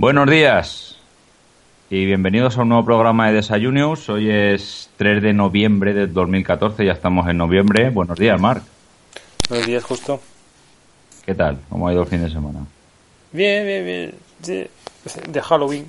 Buenos 0.00 0.30
días 0.30 0.96
y 1.90 2.06
bienvenidos 2.06 2.56
a 2.56 2.62
un 2.62 2.70
nuevo 2.70 2.86
programa 2.86 3.26
de 3.28 3.34
Desayunios. 3.34 4.08
Hoy 4.08 4.30
es 4.30 4.88
3 4.96 5.22
de 5.22 5.34
noviembre 5.34 5.92
del 5.92 6.14
2014, 6.14 6.86
ya 6.86 6.92
estamos 6.92 7.28
en 7.28 7.36
noviembre. 7.36 7.90
Buenos 7.90 8.18
días, 8.18 8.40
Marc. 8.40 8.62
Buenos 9.50 9.66
días, 9.66 9.84
justo. 9.84 10.18
¿Qué 11.26 11.34
tal? 11.34 11.58
¿Cómo 11.68 11.86
ha 11.86 11.92
ido 11.92 12.00
el 12.00 12.08
fin 12.08 12.22
de 12.22 12.30
semana? 12.30 12.60
Bien, 13.30 13.66
bien, 13.66 13.84
bien. 13.84 14.14
Sí, 14.40 14.66
De 15.28 15.42
Halloween. 15.42 15.86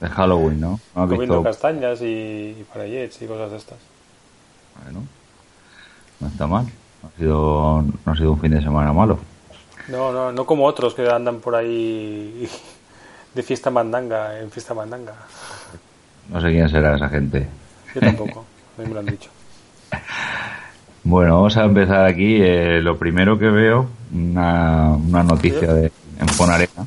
De 0.00 0.08
Halloween, 0.10 0.60
¿no? 0.60 0.80
¿No 0.94 1.08
Comiendo 1.08 1.38
visto? 1.38 1.42
castañas 1.44 2.02
y, 2.02 2.04
y 2.60 2.66
parallets 2.70 3.22
y 3.22 3.26
cosas 3.26 3.52
de 3.52 3.56
estas. 3.56 3.78
Bueno, 4.82 5.00
no 6.20 6.26
está 6.28 6.46
mal. 6.46 6.66
No 7.02 7.08
ha, 7.08 7.18
sido, 7.18 7.84
no 8.04 8.12
ha 8.12 8.16
sido 8.16 8.32
un 8.32 8.40
fin 8.42 8.50
de 8.50 8.60
semana 8.60 8.92
malo. 8.92 9.18
No, 9.88 10.12
no, 10.12 10.30
no 10.30 10.44
como 10.44 10.66
otros 10.66 10.94
que 10.94 11.08
andan 11.08 11.40
por 11.40 11.54
ahí 11.54 12.46
de 13.34 13.42
fiesta 13.42 13.70
mandanga, 13.70 14.40
en 14.40 14.50
fiesta 14.50 14.74
mandanga. 14.74 15.14
No 16.30 16.40
sé 16.40 16.48
quién 16.50 16.68
será 16.68 16.96
esa 16.96 17.08
gente. 17.08 17.46
Yo 17.94 18.00
tampoco, 18.00 18.44
a 18.78 18.82
mí 18.82 18.88
me 18.88 18.94
lo 18.94 19.00
han 19.00 19.06
dicho. 19.06 19.30
Bueno, 21.02 21.36
vamos 21.36 21.56
a 21.56 21.64
empezar 21.64 22.06
aquí. 22.06 22.38
Eh, 22.40 22.80
lo 22.80 22.98
primero 22.98 23.38
que 23.38 23.48
veo, 23.48 23.88
una, 24.12 24.92
una 24.92 25.22
noticia 25.22 25.72
de, 25.74 25.92
en 26.18 26.28
Fonarena. 26.28 26.86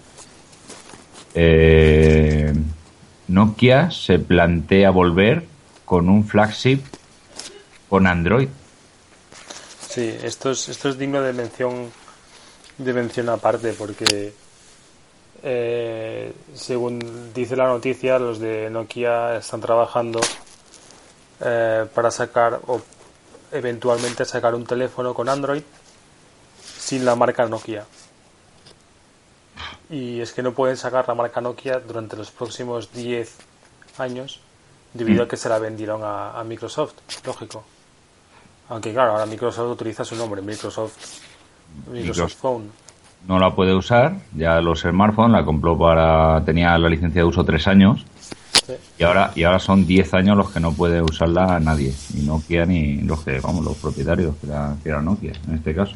Eh, 1.36 2.54
Nokia 3.28 3.92
se 3.92 4.18
plantea 4.18 4.90
volver 4.90 5.46
con 5.86 6.10
un 6.10 6.26
flagship 6.26 6.82
con 7.90 8.08
Android. 8.08 8.50
Sí, 9.88 10.16
esto 10.24 10.52
es, 10.52 10.68
esto 10.70 10.90
es 10.90 10.98
digno 10.98 11.22
de 11.22 11.34
mención, 11.34 11.92
de 12.78 12.94
mención 12.94 13.30
aparte 13.30 13.74
porque 13.74 14.34
eh, 15.44 16.34
según 16.54 17.34
dice 17.34 17.56
la 17.56 17.68
noticia, 17.68 18.20
los 18.20 18.40
de 18.40 18.70
Nokia 18.70 19.38
están 19.38 19.62
trabajando 19.62 20.20
eh, 21.40 21.86
para 21.94 22.12
sacar 22.12 22.60
o 22.68 22.82
eventualmente 23.52 24.26
sacar 24.26 24.56
un 24.56 24.66
teléfono 24.66 25.14
con 25.14 25.30
Android 25.30 25.64
sin 26.78 27.06
la 27.06 27.16
marca 27.16 27.46
Nokia. 27.46 27.86
Y 29.90 30.20
es 30.20 30.34
que 30.34 30.44
no 30.44 30.54
pueden 30.54 30.76
sacar 30.76 31.08
la 31.08 31.16
marca 31.16 31.40
Nokia 31.40 31.80
durante 31.80 32.18
los 32.18 32.32
próximos 32.32 32.92
10 32.92 33.36
años 34.00 34.42
debido 34.94 35.24
a 35.24 35.28
que 35.28 35.38
se 35.38 35.50
la 35.50 35.60
vendieron 35.60 36.04
a, 36.04 36.38
a 36.38 36.44
Microsoft, 36.44 36.96
lógico. 37.26 37.64
Aunque 38.70 38.92
claro, 38.92 39.12
ahora 39.12 39.26
Microsoft 39.26 39.72
utiliza 39.72 40.04
su 40.04 40.16
nombre, 40.16 40.42
Microsoft, 40.42 40.98
Microsoft 41.88 41.94
Microsoft. 41.94 42.36
Phone. 42.36 42.87
No 43.28 43.40
la 43.40 43.54
puede 43.56 43.74
usar, 43.76 44.16
ya 44.36 44.62
los 44.62 44.82
smartphones 44.82 45.32
la 45.34 45.44
compró 45.46 45.78
para. 45.78 46.44
tenía 46.46 46.78
la 46.78 46.88
licencia 46.90 47.22
de 47.22 47.28
uso 47.28 47.44
tres 47.44 47.68
años 47.68 48.06
Sí. 48.66 48.74
y 49.00 49.04
ahora, 49.04 49.32
y 49.36 49.44
ahora 49.44 49.60
son 49.60 49.86
10 49.88 50.14
años 50.14 50.36
los 50.36 50.52
que 50.52 50.60
no 50.60 50.74
puede 50.74 51.02
usarla 51.02 51.58
nadie, 51.60 51.94
ni 52.14 52.22
Nokia 52.26 52.66
ni 52.66 52.98
los 53.02 53.24
que, 53.24 53.40
vamos, 53.40 53.64
los 53.64 53.78
propietarios, 53.78 54.36
que 54.38 54.48
era, 54.48 54.76
que 54.84 54.90
era 54.90 55.02
Nokia 55.02 55.34
en 55.48 55.56
este 55.56 55.74
caso. 55.76 55.94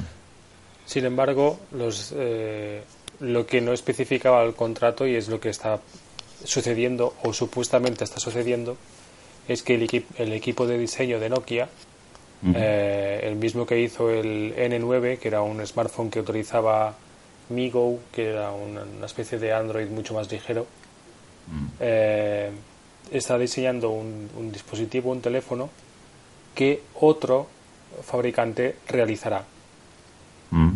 Sin 0.86 1.06
embargo, 1.06 1.60
los, 1.74 2.14
eh, 2.18 2.84
lo 3.20 3.46
que 3.46 3.60
no 3.62 3.74
especificaba 3.74 4.44
el 4.44 4.54
contrato 4.54 5.06
y 5.08 5.16
es 5.16 5.28
lo 5.30 5.40
que 5.40 5.50
está 5.50 5.80
sucediendo 6.44 7.14
o 7.24 7.34
supuestamente 7.34 8.04
está 8.04 8.20
sucediendo 8.20 8.78
es 9.48 9.64
que 9.64 9.76
el, 9.76 9.88
equi- 9.88 10.06
el 10.18 10.32
equipo 10.34 10.66
de 10.68 10.78
diseño 10.78 11.20
de 11.20 11.30
Nokia, 11.30 11.68
eh, 12.56 13.20
el 13.24 13.36
mismo 13.36 13.66
que 13.66 13.80
hizo 13.82 14.10
el 14.10 14.54
N9, 14.58 15.18
que 15.20 15.28
era 15.28 15.42
un 15.42 15.66
smartphone 15.66 16.10
que 16.10 16.20
utilizaba 16.22 16.94
MiGo, 17.52 18.00
que 18.12 18.30
era 18.30 18.52
una, 18.52 18.84
una 18.84 19.06
especie 19.06 19.38
de 19.38 19.54
Android 19.54 19.88
mucho 19.88 20.14
más 20.14 20.32
ligero, 20.32 20.66
eh, 21.80 22.50
está 23.12 23.38
diseñando 23.38 23.90
un, 23.90 24.30
un 24.38 24.52
dispositivo, 24.52 25.12
un 25.12 25.22
teléfono 25.22 25.70
que 26.56 26.82
otro 27.00 27.48
fabricante 28.04 28.76
realizará. 28.88 29.44
Mm. 30.52 30.72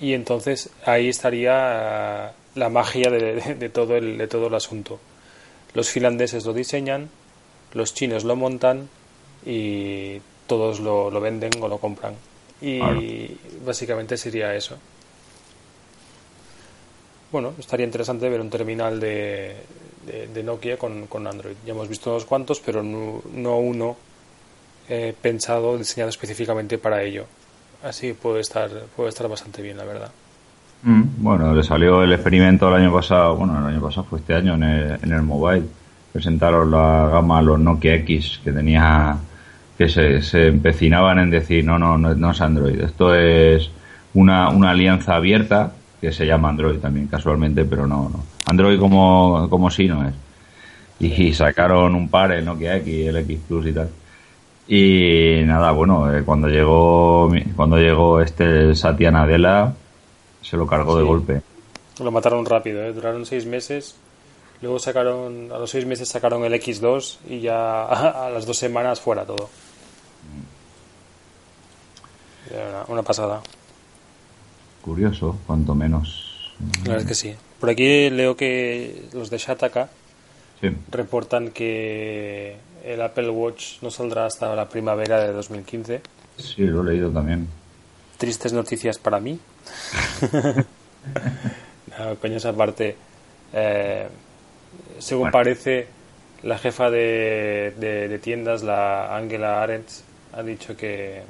Y 0.00 0.12
entonces 0.14 0.70
ahí 0.84 1.08
estaría 1.08 2.28
eh, 2.28 2.32
la 2.54 2.68
magia 2.68 3.10
de, 3.10 3.34
de- 3.34 3.54
de 3.54 3.68
todo 3.68 3.96
el, 3.96 4.16
de 4.18 4.26
todo 4.28 4.46
el 4.48 4.54
asunto. 4.54 4.98
Los 5.74 5.90
finlandeses 5.90 6.44
lo 6.46 6.52
diseñan, 6.54 7.08
los 7.74 7.92
chinos 7.94 8.24
lo 8.24 8.36
montan 8.36 8.88
y 9.44 10.20
todos 10.46 10.80
lo, 10.80 11.10
lo 11.10 11.20
venden 11.20 11.50
o 11.60 11.68
lo 11.68 11.78
compran. 11.78 12.14
Y 12.60 12.78
Claro. 12.78 13.00
básicamente 13.66 14.16
sería 14.16 14.54
eso. 14.54 14.76
Bueno, 17.32 17.52
estaría 17.58 17.84
interesante 17.86 18.28
ver 18.28 18.40
un 18.40 18.50
terminal 18.50 19.00
de, 19.00 19.56
de- 20.32 20.42
Nokia 20.42 20.76
con, 20.76 21.06
con 21.06 21.26
Android. 21.26 21.56
Ya 21.66 21.72
hemos 21.72 21.88
visto 21.88 22.10
unos 22.10 22.24
cuantos, 22.24 22.60
pero 22.60 22.82
no, 22.82 23.20
no 23.34 23.58
uno 23.58 23.96
eh, 24.88 25.14
pensado, 25.20 25.76
diseñado 25.76 26.10
específicamente 26.10 26.78
para 26.78 27.02
ello. 27.02 27.24
Así 27.82 28.12
puede 28.12 28.40
estar, 28.40 28.70
puede 28.96 29.08
estar 29.08 29.28
bastante 29.28 29.60
bien, 29.62 29.76
la 29.76 29.84
verdad. 29.84 30.10
Mm, 30.82 31.02
Bueno, 31.18 31.54
le 31.54 31.62
salió 31.62 32.02
el 32.02 32.12
experimento 32.12 32.68
el 32.68 32.74
año 32.82 32.92
pasado, 32.92 33.36
bueno, 33.36 33.58
el 33.58 33.74
año 33.74 33.80
pasado 33.82 34.04
fue 34.08 34.20
este 34.20 34.34
año 34.34 34.54
en 34.54 34.62
el, 34.62 34.98
en 35.02 35.12
el 35.12 35.22
mobile. 35.22 35.66
Presentaron 36.12 36.70
la 36.70 37.08
gama, 37.12 37.42
los 37.42 37.58
Nokia 37.58 37.94
X, 37.96 38.40
que 38.42 38.52
tenía, 38.52 39.16
que 39.76 39.88
se, 39.88 40.22
se 40.22 40.46
empecinaban 40.46 41.18
en 41.18 41.30
decir, 41.30 41.64
no, 41.64 41.78
no, 41.78 41.98
no, 41.98 42.14
no 42.14 42.30
es 42.30 42.40
Android, 42.40 42.80
esto 42.80 43.14
es 43.14 43.70
una, 44.14 44.48
una 44.48 44.70
alianza 44.70 45.16
abierta 45.16 45.72
que 46.00 46.12
se 46.12 46.26
llama 46.26 46.50
Android 46.50 46.78
también, 46.78 47.06
casualmente, 47.06 47.64
pero 47.64 47.86
no, 47.86 48.08
no. 48.08 48.24
Android 48.46 48.78
como, 48.78 49.48
como 49.48 49.70
sí 49.70 49.88
no 49.88 50.06
es. 50.06 50.14
Y, 50.98 51.32
sacaron 51.34 51.94
un 51.94 52.08
par, 52.08 52.32
el 52.32 52.44
Nokia 52.44 52.76
X, 52.76 53.06
el 53.08 53.16
X 53.16 53.40
Plus 53.46 53.66
y 53.66 53.72
tal. 53.72 53.90
Y 54.68 55.42
nada, 55.44 55.70
bueno, 55.72 56.12
eh, 56.12 56.22
cuando 56.24 56.48
llegó, 56.48 57.30
cuando 57.54 57.76
llegó 57.76 58.20
este 58.20 58.74
Satya 58.74 59.10
Nadella, 59.10 59.74
se 60.42 60.56
lo 60.56 60.66
cargó 60.66 60.96
de 60.96 61.04
golpe. 61.04 61.42
Lo 62.02 62.10
mataron 62.10 62.44
rápido, 62.44 62.82
¿eh? 62.82 62.92
duraron 62.92 63.26
seis 63.26 63.46
meses. 63.46 63.96
Luego 64.62 64.78
sacaron, 64.78 65.50
a 65.52 65.58
los 65.58 65.70
seis 65.70 65.84
meses 65.84 66.08
sacaron 66.08 66.44
el 66.44 66.54
X2 66.54 67.18
y 67.28 67.40
ya 67.40 67.84
a 68.26 68.30
las 68.30 68.46
dos 68.46 68.56
semanas 68.56 69.00
fuera 69.00 69.24
todo. 69.24 69.48
Era 72.50 72.68
Una, 72.68 72.84
una 72.88 73.02
pasada. 73.02 73.40
Curioso, 74.86 75.36
cuanto 75.46 75.74
menos. 75.74 76.54
Es 76.88 77.04
que 77.04 77.14
sí. 77.14 77.34
Por 77.60 77.68
aquí 77.70 78.08
leo 78.08 78.34
que 78.36 79.08
los 79.12 79.28
de 79.28 79.36
Shataka 79.38 79.88
Sí. 80.60 80.68
reportan 80.90 81.50
que 81.50 82.56
el 82.84 83.02
Apple 83.02 83.28
Watch 83.28 83.82
no 83.82 83.90
saldrá 83.90 84.24
hasta 84.26 84.54
la 84.54 84.68
primavera 84.68 85.20
de 85.20 85.32
2015. 85.32 86.00
Sí, 86.38 86.62
lo 86.62 86.82
he 86.82 86.92
leído 86.92 87.10
también. 87.10 87.46
Tristes 88.16 88.52
noticias 88.54 88.96
para 88.98 89.20
mí. 89.20 89.38
no, 91.98 92.14
coño, 92.20 92.36
esa 92.36 92.52
parte. 92.52 92.96
eh, 93.52 94.06
según 94.98 95.24
Bueno. 95.24 95.32
parece, 95.32 95.86
la 96.42 96.58
jefa 96.58 96.90
de, 96.90 97.74
de- 97.78 98.08
de 98.08 98.18
tiendas, 98.18 98.62
la 98.62 99.14
Angela 99.16 99.62
Arendt, 99.62 99.88
ha 100.32 100.42
dicho 100.42 100.76
que, 100.76 101.22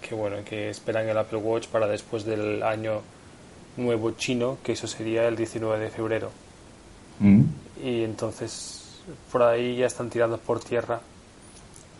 que 0.00 0.14
bueno, 0.14 0.36
que 0.44 0.70
esperan 0.70 1.08
el 1.08 1.18
Apple 1.18 1.38
Watch 1.38 1.66
para 1.68 1.86
después 1.86 2.24
del 2.24 2.62
año 2.62 3.02
nuevo 3.76 4.12
chino, 4.12 4.58
que 4.62 4.72
eso 4.72 4.86
sería 4.86 5.28
el 5.28 5.36
19 5.36 5.78
de 5.84 5.90
febrero. 5.90 6.30
Mm. 7.20 7.42
Y 7.84 8.02
entonces 8.04 9.00
por 9.32 9.42
ahí 9.42 9.76
ya 9.76 9.86
están 9.86 10.10
tirando 10.10 10.38
por 10.38 10.60
tierra 10.60 11.00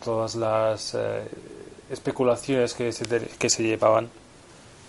todas 0.04 0.34
las 0.34 0.94
eh, 0.94 1.22
especulaciones 1.90 2.74
que 2.74 2.92
se, 2.92 3.04
que 3.38 3.50
se 3.50 3.62
llevaban 3.62 4.08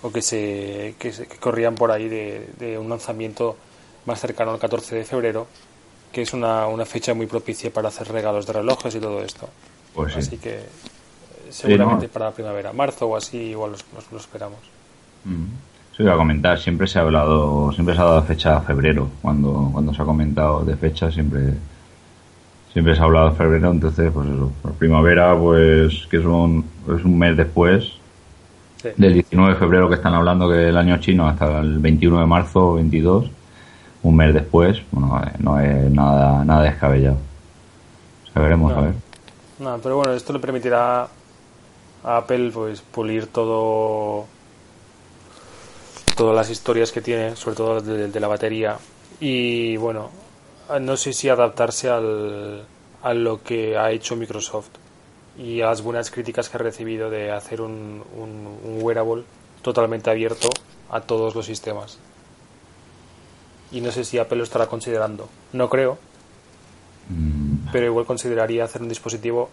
o 0.01 0.11
que 0.11 0.21
se, 0.21 0.95
que 0.99 1.11
se- 1.11 1.27
que 1.27 1.37
corrían 1.37 1.75
por 1.75 1.91
ahí 1.91 2.07
de, 2.09 2.47
de 2.57 2.77
un 2.77 2.89
lanzamiento 2.89 3.57
más 4.05 4.19
cercano 4.19 4.51
al 4.51 4.59
14 4.59 4.95
de 4.95 5.03
febrero, 5.05 5.47
que 6.11 6.21
es 6.21 6.33
una, 6.33 6.67
una 6.67 6.85
fecha 6.85 7.13
muy 7.13 7.25
propicia 7.27 7.71
para 7.71 7.89
hacer 7.89 8.07
regalos 8.11 8.45
de 8.47 8.53
relojes 8.53 8.95
y 8.95 8.99
todo 8.99 9.21
esto. 9.23 9.49
Pues 9.93 10.13
sí. 10.13 10.19
Así 10.19 10.37
que 10.37 10.59
seguramente 11.49 12.07
para 12.07 12.25
la 12.25 12.31
primavera, 12.31 12.73
marzo 12.73 13.07
o 13.07 13.15
así, 13.15 13.37
igual 13.37 13.71
lo 14.11 14.17
esperamos. 14.17 14.59
Eso 15.93 16.03
iba 16.03 16.13
a 16.13 16.17
comentar, 16.17 16.57
siempre 16.59 16.87
se 16.87 16.97
ha 16.99 17.01
hablado, 17.01 17.71
siempre 17.73 17.95
se 17.95 18.01
ha 18.01 18.05
dado 18.05 18.21
fecha 18.23 18.57
a 18.57 18.61
febrero, 18.61 19.09
cuando, 19.21 19.69
cuando 19.71 19.93
se 19.93 20.01
ha 20.01 20.05
comentado 20.05 20.63
de 20.63 20.75
fecha 20.77 21.11
siempre 21.11 21.53
siempre 22.71 22.95
se 22.95 23.01
ha 23.01 23.05
hablado 23.05 23.31
de 23.31 23.35
febrero, 23.35 23.71
entonces 23.71 24.11
pues 24.13 24.27
eso, 24.29 24.51
primavera 24.77 25.35
pues 25.37 26.07
que 26.09 26.21
son 26.21 26.63
es 26.95 27.03
un 27.03 27.17
mes 27.17 27.35
después 27.35 27.93
Sí. 28.81 28.87
del 28.95 29.13
19 29.15 29.55
de 29.55 29.59
febrero 29.59 29.89
que 29.89 29.95
están 29.95 30.13
hablando 30.13 30.47
que 30.49 30.69
el 30.69 30.77
año 30.77 30.95
chino 30.99 31.27
hasta 31.27 31.59
el 31.59 31.79
21 31.79 32.21
de 32.21 32.25
marzo 32.25 32.69
o 32.69 32.73
22, 32.75 33.29
un 34.03 34.15
mes 34.15 34.33
después, 34.33 34.81
bueno, 34.91 35.21
no 35.39 35.59
es 35.59 35.91
nada 35.91 36.45
nada 36.45 36.63
descabellado. 36.63 37.17
O 38.29 38.31
sea, 38.31 38.41
veremos 38.41 38.71
No. 38.71 38.77
a 38.77 38.81
ver. 38.83 38.93
No, 39.59 39.77
pero 39.83 39.97
bueno, 39.97 40.13
esto 40.13 40.31
le 40.31 40.39
permitirá 40.39 41.09
a 42.03 42.17
Apple 42.17 42.51
pues 42.51 42.81
pulir 42.81 43.27
todo 43.27 44.25
todas 46.15 46.35
las 46.35 46.49
historias 46.49 46.91
que 46.91 47.01
tiene, 47.01 47.35
sobre 47.35 47.55
todo 47.55 47.81
de, 47.81 48.09
de 48.09 48.19
la 48.19 48.27
batería 48.27 48.77
Y 49.21 49.77
bueno, 49.77 50.09
no 50.81 50.97
sé 50.97 51.13
si 51.13 51.29
adaptarse 51.29 51.89
al, 51.89 52.65
a 53.01 53.13
lo 53.13 53.41
que 53.41 53.77
ha 53.77 53.91
hecho 53.91 54.15
Microsoft 54.15 54.69
y 55.37 55.61
a 55.61 55.67
las 55.67 55.81
buenas 55.81 56.11
críticas 56.11 56.49
que 56.49 56.57
ha 56.57 56.59
recibido 56.59 57.09
de 57.09 57.31
hacer 57.31 57.61
un, 57.61 58.03
un, 58.17 58.83
wearable 58.83 59.23
totalmente 59.61 60.09
abierto 60.09 60.49
a 60.89 61.01
todos 61.01 61.33
los 61.35 61.45
sistemas. 61.45 61.97
Y 63.71 63.81
no 63.81 63.91
sé 63.91 64.03
si 64.03 64.17
Apple 64.17 64.39
lo 64.39 64.43
estará 64.43 64.67
considerando. 64.67 65.29
No 65.53 65.69
creo. 65.69 65.97
Mm. 67.07 67.69
Pero 67.71 67.85
igual 67.85 68.05
consideraría 68.05 68.65
hacer 68.65 68.81
un 68.81 68.89
dispositivo 68.89 69.49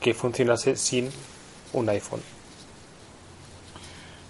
que 0.00 0.14
funcionase 0.14 0.76
sin 0.76 1.10
un 1.72 1.88
iPhone. 1.88 2.20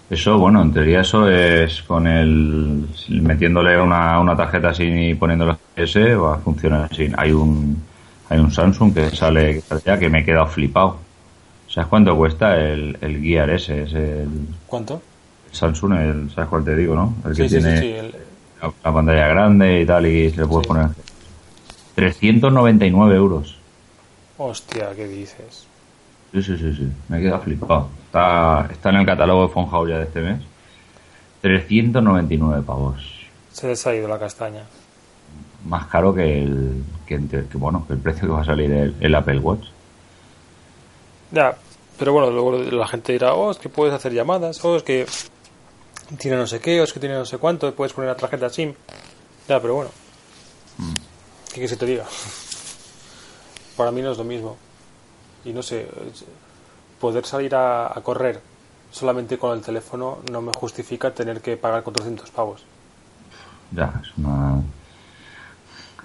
Eso, 0.09 0.37
bueno, 0.37 0.61
en 0.61 0.73
teoría 0.73 1.01
eso 1.01 1.29
es 1.29 1.83
con 1.83 2.05
el 2.05 2.85
metiéndole 3.09 3.79
una, 3.79 4.19
una 4.19 4.35
tarjeta 4.35 4.73
sin 4.73 4.97
y 4.97 5.15
poniéndole 5.15 5.55
S 5.75 6.15
va 6.15 6.35
a 6.35 6.37
funcionar 6.39 6.89
así. 6.91 7.09
Hay 7.15 7.31
un 7.31 7.81
hay 8.27 8.39
un 8.39 8.51
Samsung 8.51 8.93
que 8.93 9.09
sale 9.09 9.61
ya 9.85 9.97
que 9.99 10.09
me 10.09 10.19
he 10.19 10.25
quedado 10.25 10.47
flipado. 10.47 10.97
¿Sabes 11.67 11.89
cuánto 11.89 12.15
cuesta 12.15 12.57
el, 12.57 12.97
el 13.01 13.21
Gear 13.21 13.49
S? 13.49 13.83
Es 13.83 13.93
el, 13.93 14.47
¿Cuánto? 14.67 15.01
Samsung, 15.51 15.93
el, 15.93 16.31
¿sabes 16.31 16.49
cuál 16.49 16.63
te 16.63 16.75
digo, 16.75 16.95
no? 16.95 17.15
El 17.25 17.35
que 17.35 17.47
tiene 17.47 18.11
la, 18.61 18.91
pantalla 18.93 19.27
grande 19.27 19.81
y 19.81 19.85
tal 19.85 20.05
y 20.05 20.29
se 20.31 20.41
le 20.41 20.47
puede 20.47 20.67
poner 20.67 20.87
399 21.95 23.15
euros. 23.15 23.57
Hostia, 24.37 24.89
¿qué 24.95 25.07
dices? 25.07 25.67
Sí, 26.31 26.41
sí, 26.41 26.57
sí, 26.57 26.73
sí. 26.73 26.91
Me 27.09 27.17
he 27.17 27.21
quedado 27.21 27.41
flipado. 27.41 27.89
Está, 28.05 28.67
está 28.71 28.89
en 28.89 28.95
el 28.95 29.05
catálogo 29.05 29.47
de 29.47 29.53
Fonhouse 29.53 29.89
ya 29.89 29.97
de 29.97 30.03
este 30.03 30.21
mes. 30.21 30.41
399 31.41 32.63
pavos. 32.65 33.03
Se 33.51 33.67
les 33.67 33.85
ha 33.85 33.93
ido 33.93 34.07
la 34.07 34.17
castaña. 34.17 34.63
Más 35.65 35.87
caro 35.87 36.13
que 36.13 36.43
el, 36.43 36.83
que, 37.05 37.17
bueno, 37.53 37.85
que 37.85 37.93
el 37.93 37.99
precio 37.99 38.27
que 38.27 38.33
va 38.33 38.41
a 38.41 38.45
salir 38.45 38.71
el, 38.99 39.15
Apple 39.15 39.39
Watch. 39.39 39.67
Ya, 41.31 41.55
pero 41.99 42.13
bueno, 42.13 42.31
luego 42.31 42.57
la 42.57 42.87
gente 42.87 43.13
dirá, 43.13 43.33
oh, 43.33 43.51
es 43.51 43.57
que 43.57 43.69
puedes 43.69 43.93
hacer 43.93 44.13
llamadas, 44.13 44.63
oh, 44.65 44.77
es 44.77 44.83
que 44.83 45.05
tiene 46.17 46.37
no 46.37 46.47
sé 46.47 46.59
qué, 46.59 46.81
o 46.81 46.83
es 46.83 46.93
que 46.93 46.99
tiene 46.99 47.15
no 47.15 47.25
sé 47.25 47.37
cuánto, 47.37 47.73
puedes 47.75 47.93
poner 47.93 48.09
la 48.09 48.15
tarjeta 48.15 48.49
SIM. 48.49 48.73
Ya, 49.47 49.59
pero 49.59 49.75
bueno. 49.75 49.91
Mm. 50.77 50.93
¿Qué 51.53 51.61
que 51.61 51.67
se 51.67 51.77
te 51.77 51.85
diga? 51.85 52.05
Para 53.77 53.91
mí 53.91 54.01
no 54.01 54.11
es 54.11 54.17
lo 54.17 54.23
mismo 54.23 54.57
y 55.45 55.53
no 55.53 55.61
sé, 55.61 55.87
poder 56.99 57.25
salir 57.25 57.55
a, 57.55 57.93
correr 58.03 58.39
solamente 58.91 59.37
con 59.37 59.57
el 59.57 59.63
teléfono 59.63 60.19
no 60.31 60.41
me 60.41 60.51
justifica 60.55 61.11
tener 61.11 61.41
que 61.41 61.57
pagar 61.57 61.83
400 61.83 62.29
pavos. 62.31 62.63
Ya, 63.71 64.01
es 64.03 64.17
una 64.17 64.61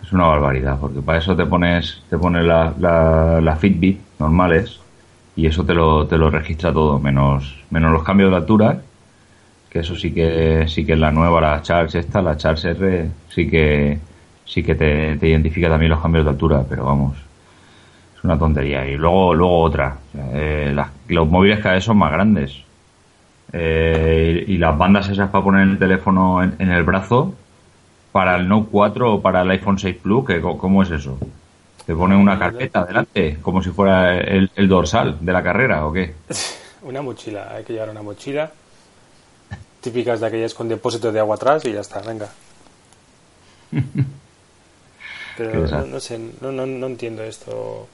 es 0.02 0.12
una 0.12 0.26
barbaridad, 0.26 0.78
porque 0.80 1.00
para 1.00 1.18
eso 1.18 1.34
te 1.34 1.46
pones 1.46 2.02
te 2.08 2.16
pones 2.16 2.44
la, 2.44 2.72
la, 2.78 3.56
Fitbit 3.56 4.00
normales 4.18 4.78
y 5.34 5.46
eso 5.46 5.64
te 5.64 5.74
lo, 5.74 6.06
te 6.06 6.16
lo 6.16 6.30
registra 6.30 6.72
todo, 6.72 6.98
menos 6.98 7.64
menos 7.70 7.92
los 7.92 8.04
cambios 8.04 8.30
de 8.30 8.36
altura, 8.36 8.82
que 9.68 9.80
eso 9.80 9.96
sí 9.96 10.12
que 10.12 10.66
sí 10.68 10.86
que 10.86 10.92
es 10.92 10.98
la 10.98 11.10
nueva, 11.10 11.40
la 11.40 11.62
Charge 11.62 11.98
esta, 11.98 12.22
la 12.22 12.36
Charge 12.36 12.70
R, 12.70 13.10
sí 13.28 13.50
que 13.50 13.98
sí 14.44 14.62
que 14.62 14.76
te, 14.76 15.16
te 15.16 15.28
identifica 15.28 15.68
también 15.68 15.90
los 15.90 16.00
cambios 16.00 16.24
de 16.24 16.30
altura, 16.30 16.64
pero 16.68 16.84
vamos, 16.84 17.16
una 18.26 18.38
tontería. 18.38 18.86
Y 18.86 18.96
luego, 18.96 19.34
luego 19.34 19.60
otra. 19.60 19.96
Eh, 20.14 20.76
los 21.08 21.28
móviles 21.28 21.60
cada 21.60 21.76
vez 21.76 21.84
son 21.84 21.96
más 21.98 22.12
grandes. 22.12 22.62
Eh, 23.52 24.44
y, 24.46 24.58
las 24.58 24.76
bandas 24.76 25.08
esas 25.08 25.30
para 25.30 25.44
poner 25.44 25.68
el 25.68 25.78
teléfono 25.78 26.42
en, 26.42 26.70
el 26.70 26.82
brazo, 26.82 27.32
para 28.12 28.36
el 28.36 28.48
Note 28.48 28.68
4 28.70 29.14
o 29.14 29.22
para 29.22 29.42
el 29.42 29.50
iPhone 29.50 29.78
6 29.78 29.96
Plus, 30.02 30.26
que, 30.26 30.40
¿cómo 30.40 30.82
es 30.82 30.90
eso? 30.90 31.18
¿Te 31.86 31.94
pone 31.94 32.16
una 32.16 32.38
carpeta 32.38 32.84
delante? 32.84 33.38
Como 33.40 33.62
si 33.62 33.70
fuera 33.70 34.18
el, 34.18 34.50
dorsal 34.68 35.18
de 35.20 35.32
la 35.32 35.42
carrera 35.42 35.86
o 35.86 35.92
qué? 35.92 36.14
Una 36.82 37.02
mochila, 37.02 37.52
hay 37.52 37.64
que 37.64 37.72
llevar 37.72 37.90
una 37.90 38.02
mochila. 38.02 38.50
Típicas 39.80 40.20
de 40.20 40.26
aquellas 40.26 40.54
con 40.54 40.68
depósitos 40.68 41.12
de 41.12 41.18
agua 41.18 41.34
atrás 41.34 41.64
y 41.64 41.72
ya 41.72 41.80
está, 41.80 42.00
venga. 42.00 42.28
Pero 45.36 45.86
no, 45.86 45.98
sé, 46.00 46.18
no, 46.40 46.52
no, 46.52 46.64
no 46.64 46.86
entiendo 46.86 47.24
esto. 47.24 47.88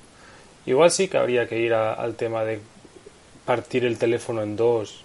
Igual 0.66 0.90
sí 0.90 1.08
que 1.08 1.18
habría 1.18 1.48
que 1.48 1.58
ir 1.58 1.74
al 1.74 2.14
tema 2.14 2.44
de 2.44 2.60
partir 3.44 3.84
el 3.84 3.98
teléfono 3.98 4.42
en 4.42 4.56
dos. 4.56 5.02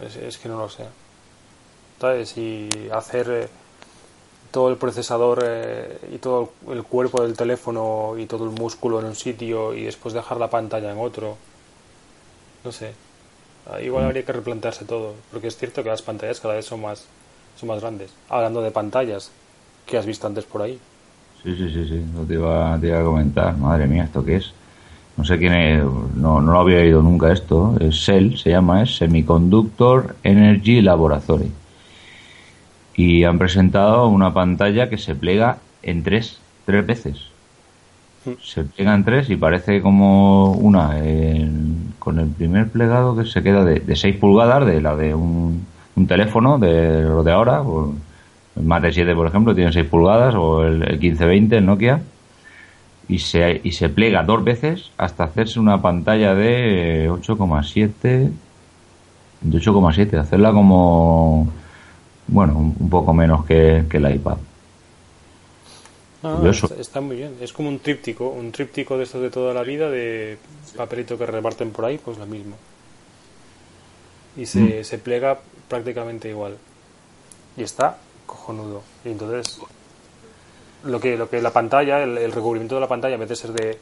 Es, 0.00 0.38
que 0.38 0.48
no 0.48 0.58
lo 0.58 0.68
sé. 0.68 0.84
¿Sabes? 2.00 2.36
Y 2.38 2.68
hacer 2.90 3.30
eh, 3.30 3.48
todo 4.50 4.70
el 4.70 4.76
procesador 4.76 5.42
eh, 5.44 5.98
y 6.14 6.18
todo 6.18 6.52
el 6.70 6.82
cuerpo 6.84 7.22
del 7.22 7.36
teléfono 7.36 8.14
y 8.16 8.24
todo 8.24 8.44
el 8.44 8.50
músculo 8.50 9.00
en 9.00 9.06
un 9.06 9.14
sitio 9.14 9.74
y 9.74 9.84
después 9.84 10.14
dejar 10.14 10.38
la 10.38 10.48
pantalla 10.48 10.90
en 10.92 10.98
otro. 10.98 11.36
No 12.64 12.72
sé. 12.72 12.94
Ah, 13.70 13.80
igual 13.82 14.04
habría 14.04 14.24
que 14.24 14.32
replantearse 14.32 14.86
todo. 14.86 15.14
Porque 15.30 15.48
es 15.48 15.56
cierto 15.58 15.82
que 15.82 15.90
las 15.90 16.00
pantallas 16.00 16.40
cada 16.40 16.54
vez 16.54 16.64
son 16.64 16.80
más, 16.80 17.04
son 17.58 17.68
más 17.68 17.80
grandes. 17.80 18.12
Hablando 18.30 18.62
de 18.62 18.70
pantallas 18.70 19.30
que 19.84 19.98
has 19.98 20.06
visto 20.06 20.26
antes 20.26 20.46
por 20.46 20.62
ahí. 20.62 20.80
Sí, 21.42 21.54
sí, 21.54 21.70
sí, 21.70 21.86
sí. 21.86 22.04
Lo 22.14 22.24
te 22.24 22.34
iba, 22.34 22.78
te 22.80 22.86
iba 22.86 23.00
a 23.00 23.04
comentar. 23.04 23.54
Madre 23.58 23.86
mía, 23.86 24.04
¿esto 24.04 24.24
qué 24.24 24.36
es? 24.36 24.54
No 25.20 25.26
sé 25.26 25.36
quién 25.36 25.52
es, 25.52 25.84
no, 26.14 26.40
no 26.40 26.52
lo 26.52 26.60
había 26.60 26.78
oído 26.78 27.02
nunca 27.02 27.30
esto, 27.30 27.76
es 27.78 28.04
SEL, 28.04 28.38
se 28.38 28.48
llama, 28.48 28.82
es 28.82 28.96
Semiconductor 28.96 30.16
Energy 30.22 30.80
Laboratory. 30.80 31.50
Y 32.94 33.24
han 33.24 33.38
presentado 33.38 34.08
una 34.08 34.32
pantalla 34.32 34.88
que 34.88 34.96
se 34.96 35.14
plega 35.14 35.58
en 35.82 36.02
tres, 36.02 36.40
tres 36.64 36.86
veces. 36.86 37.18
Se 38.42 38.64
plega 38.64 38.94
en 38.94 39.04
tres 39.04 39.28
y 39.28 39.36
parece 39.36 39.82
como 39.82 40.52
una 40.52 40.96
con 41.98 42.18
el 42.18 42.28
primer 42.28 42.70
plegado 42.70 43.14
que 43.14 43.26
se 43.26 43.42
queda 43.42 43.62
de, 43.62 43.80
de 43.80 43.96
6 43.96 44.16
pulgadas, 44.16 44.64
de 44.64 44.80
la 44.80 44.96
de 44.96 45.14
un, 45.14 45.66
un 45.96 46.06
teléfono, 46.06 46.58
de 46.58 47.02
lo 47.02 47.22
de 47.22 47.32
ahora, 47.32 47.62
el 48.56 48.62
Mate 48.62 48.90
7 48.90 49.14
por 49.14 49.26
ejemplo 49.26 49.54
tiene 49.54 49.70
6 49.70 49.86
pulgadas, 49.86 50.34
o 50.34 50.64
el, 50.64 50.82
el 50.82 50.98
1520, 50.98 51.58
el 51.58 51.66
Nokia 51.66 52.00
y 53.10 53.18
se, 53.18 53.60
y 53.64 53.72
se 53.72 53.88
plega 53.88 54.22
dos 54.22 54.44
veces 54.44 54.92
hasta 54.96 55.24
hacerse 55.24 55.58
una 55.58 55.82
pantalla 55.82 56.32
de 56.32 57.10
8,7 57.10 58.30
de 59.40 59.58
8,7 59.58 60.16
hacerla 60.16 60.52
como 60.52 61.48
bueno 62.28 62.56
un 62.78 62.88
poco 62.88 63.12
menos 63.12 63.44
que, 63.44 63.84
que 63.90 63.96
el 63.96 64.14
iPad. 64.14 64.36
Ah, 66.22 66.38
está, 66.78 67.00
muy 67.00 67.16
bien. 67.16 67.34
Es 67.40 67.52
como 67.52 67.68
un 67.68 67.80
tríptico 67.80 68.28
un 68.28 68.52
tríptico 68.52 68.96
de 68.96 69.04
estos 69.04 69.22
de 69.22 69.30
toda 69.30 69.54
la 69.54 69.64
vida 69.64 69.90
de 69.90 70.38
papelito 70.76 71.18
que 71.18 71.26
reparten 71.26 71.72
por 71.72 71.86
ahí 71.86 71.98
pues 71.98 72.16
lo 72.16 72.26
mismo. 72.26 72.54
Y 74.36 74.46
se, 74.46 74.60
mm. 74.60 74.84
se 74.84 74.98
plega 74.98 75.40
prácticamente 75.68 76.28
igual. 76.28 76.58
Y 77.56 77.64
está 77.64 77.98
cojonudo. 78.24 78.82
Y 79.04 79.08
entonces 79.08 79.58
lo 80.84 81.00
que, 81.00 81.16
lo 81.16 81.28
que 81.28 81.40
la 81.40 81.52
pantalla, 81.52 82.02
el, 82.02 82.32
recubrimiento 82.32 82.74
de 82.76 82.80
la 82.80 82.88
pantalla, 82.88 83.14
en 83.14 83.20
vez 83.20 83.28
de 83.28 83.36
ser 83.36 83.52
de, 83.52 83.78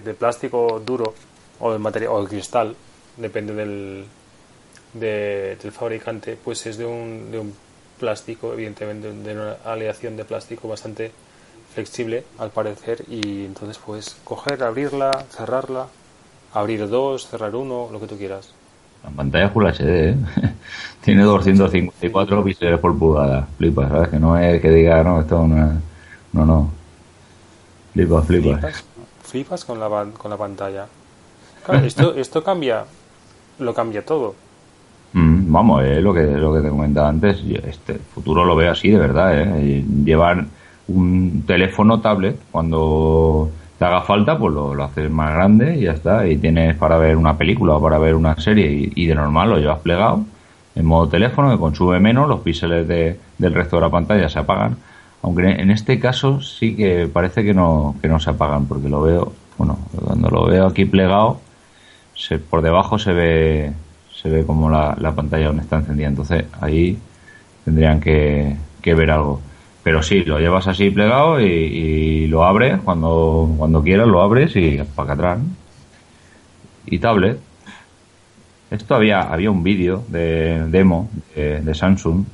de, 0.00 0.14
plástico 0.14 0.80
duro 0.84 1.14
o 1.60 1.72
de 1.72 1.78
material 1.78 2.12
o 2.12 2.22
de 2.22 2.28
cristal, 2.28 2.76
depende 3.16 3.54
del, 3.54 4.04
del 4.92 5.72
fabricante, 5.72 6.36
pues 6.42 6.66
es 6.66 6.76
de 6.78 6.86
un, 6.86 7.30
de 7.30 7.38
un 7.38 7.54
plástico, 7.98 8.52
evidentemente, 8.52 9.12
de 9.12 9.32
una 9.32 9.56
aleación 9.64 10.16
de 10.16 10.24
plástico 10.24 10.68
bastante 10.68 11.12
flexible 11.74 12.24
al 12.38 12.50
parecer 12.50 13.04
y 13.08 13.44
entonces 13.44 13.78
puedes 13.78 14.16
coger, 14.24 14.62
abrirla, 14.62 15.10
cerrarla, 15.30 15.88
abrir 16.52 16.88
dos, 16.88 17.28
cerrar 17.28 17.54
uno, 17.54 17.88
lo 17.92 18.00
que 18.00 18.06
tú 18.06 18.16
quieras. 18.16 18.52
La 19.06 19.12
pantalla 19.12 19.48
Full 19.48 19.64
HD, 19.64 19.80
¿eh? 19.80 20.16
Tiene 21.00 21.22
254 21.22 22.44
píxeles 22.44 22.80
por 22.80 22.98
pulgada. 22.98 23.46
Flipa, 23.56 23.88
¿sabes? 23.88 24.08
Que 24.08 24.18
no 24.18 24.36
es 24.36 24.60
que 24.60 24.70
diga, 24.70 25.02
no, 25.04 25.20
esto 25.20 25.36
es 25.36 25.42
una... 25.42 25.80
No, 26.32 26.44
no. 26.44 26.70
Flipa, 27.92 28.22
flipa. 28.22 28.60
Flipas, 29.22 29.64
con, 29.64 29.78
la, 29.78 30.06
con 30.18 30.30
la 30.30 30.36
pantalla. 30.36 30.86
esto, 31.84 32.14
esto 32.16 32.42
cambia... 32.42 32.84
Lo 33.60 33.72
cambia 33.72 34.04
todo. 34.04 34.34
Mm, 35.12 35.50
vamos, 35.50 35.84
es 35.84 36.02
lo 36.02 36.12
que, 36.12 36.22
lo 36.22 36.52
que 36.52 36.60
te 36.60 36.68
comentaba 36.68 37.08
antes. 37.08 37.38
Este 37.64 37.94
futuro 37.94 38.44
lo 38.44 38.56
veo 38.56 38.72
así, 38.72 38.90
de 38.90 38.98
verdad, 38.98 39.40
¿eh? 39.40 39.84
Llevar 40.04 40.44
un 40.88 41.44
teléfono 41.46 42.00
tablet 42.00 42.36
cuando 42.50 43.50
te 43.78 43.84
haga 43.84 44.02
falta, 44.02 44.38
pues 44.38 44.54
lo, 44.54 44.82
haces 44.82 45.10
más 45.10 45.34
grande 45.34 45.76
y 45.76 45.82
ya 45.82 45.92
está. 45.92 46.26
Y 46.26 46.38
tienes 46.38 46.76
para 46.76 46.96
ver 46.98 47.16
una 47.16 47.36
película 47.36 47.74
o 47.74 47.82
para 47.82 47.98
ver 47.98 48.14
una 48.14 48.36
serie 48.36 48.90
y, 48.94 49.06
de 49.06 49.14
normal 49.14 49.50
lo 49.50 49.58
llevas 49.58 49.80
plegado 49.80 50.24
en 50.76 50.84
modo 50.84 51.08
teléfono 51.08 51.50
que 51.50 51.58
consume 51.58 51.98
menos, 52.00 52.28
los 52.28 52.40
píxeles 52.40 52.86
de, 52.86 53.18
del 53.38 53.54
resto 53.54 53.76
de 53.76 53.82
la 53.82 53.90
pantalla 53.90 54.28
se 54.28 54.38
apagan. 54.38 54.76
Aunque 55.22 55.48
en 55.48 55.70
este 55.70 55.98
caso 55.98 56.42
sí 56.42 56.76
que 56.76 57.08
parece 57.10 57.42
que 57.42 57.54
no, 57.54 57.96
que 58.02 58.08
no 58.08 58.20
se 58.20 58.30
apagan 58.30 58.66
porque 58.66 58.88
lo 58.88 59.00
veo, 59.00 59.32
bueno, 59.56 59.78
cuando 60.04 60.28
lo 60.28 60.46
veo 60.46 60.66
aquí 60.66 60.84
plegado, 60.84 61.40
se, 62.14 62.38
por 62.38 62.60
debajo 62.60 62.98
se 62.98 63.12
ve, 63.12 63.72
se 64.14 64.28
ve 64.28 64.44
como 64.44 64.68
la, 64.68 64.94
la 65.00 65.12
pantalla 65.12 65.48
aún 65.48 65.60
está 65.60 65.76
encendida. 65.76 66.08
Entonces 66.08 66.44
ahí 66.60 66.98
tendrían 67.64 67.98
que, 68.00 68.56
que 68.82 68.94
ver 68.94 69.10
algo. 69.10 69.40
Pero 69.86 70.02
sí, 70.02 70.24
lo 70.24 70.40
llevas 70.40 70.66
así 70.66 70.90
plegado 70.90 71.40
y, 71.40 72.26
lo 72.26 72.42
abres 72.42 72.80
cuando, 72.84 73.54
cuando 73.56 73.84
quieras, 73.84 74.08
lo 74.08 74.20
abres 74.20 74.56
y 74.56 74.82
para 74.96 75.12
atrás. 75.12 75.38
Y 76.86 76.98
tablet. 76.98 77.38
Esto 78.68 78.96
había, 78.96 79.20
había 79.20 79.48
un 79.48 79.62
vídeo 79.62 80.02
de 80.08 80.64
demo 80.70 81.08
de, 81.36 81.72
Samsung 81.72 82.24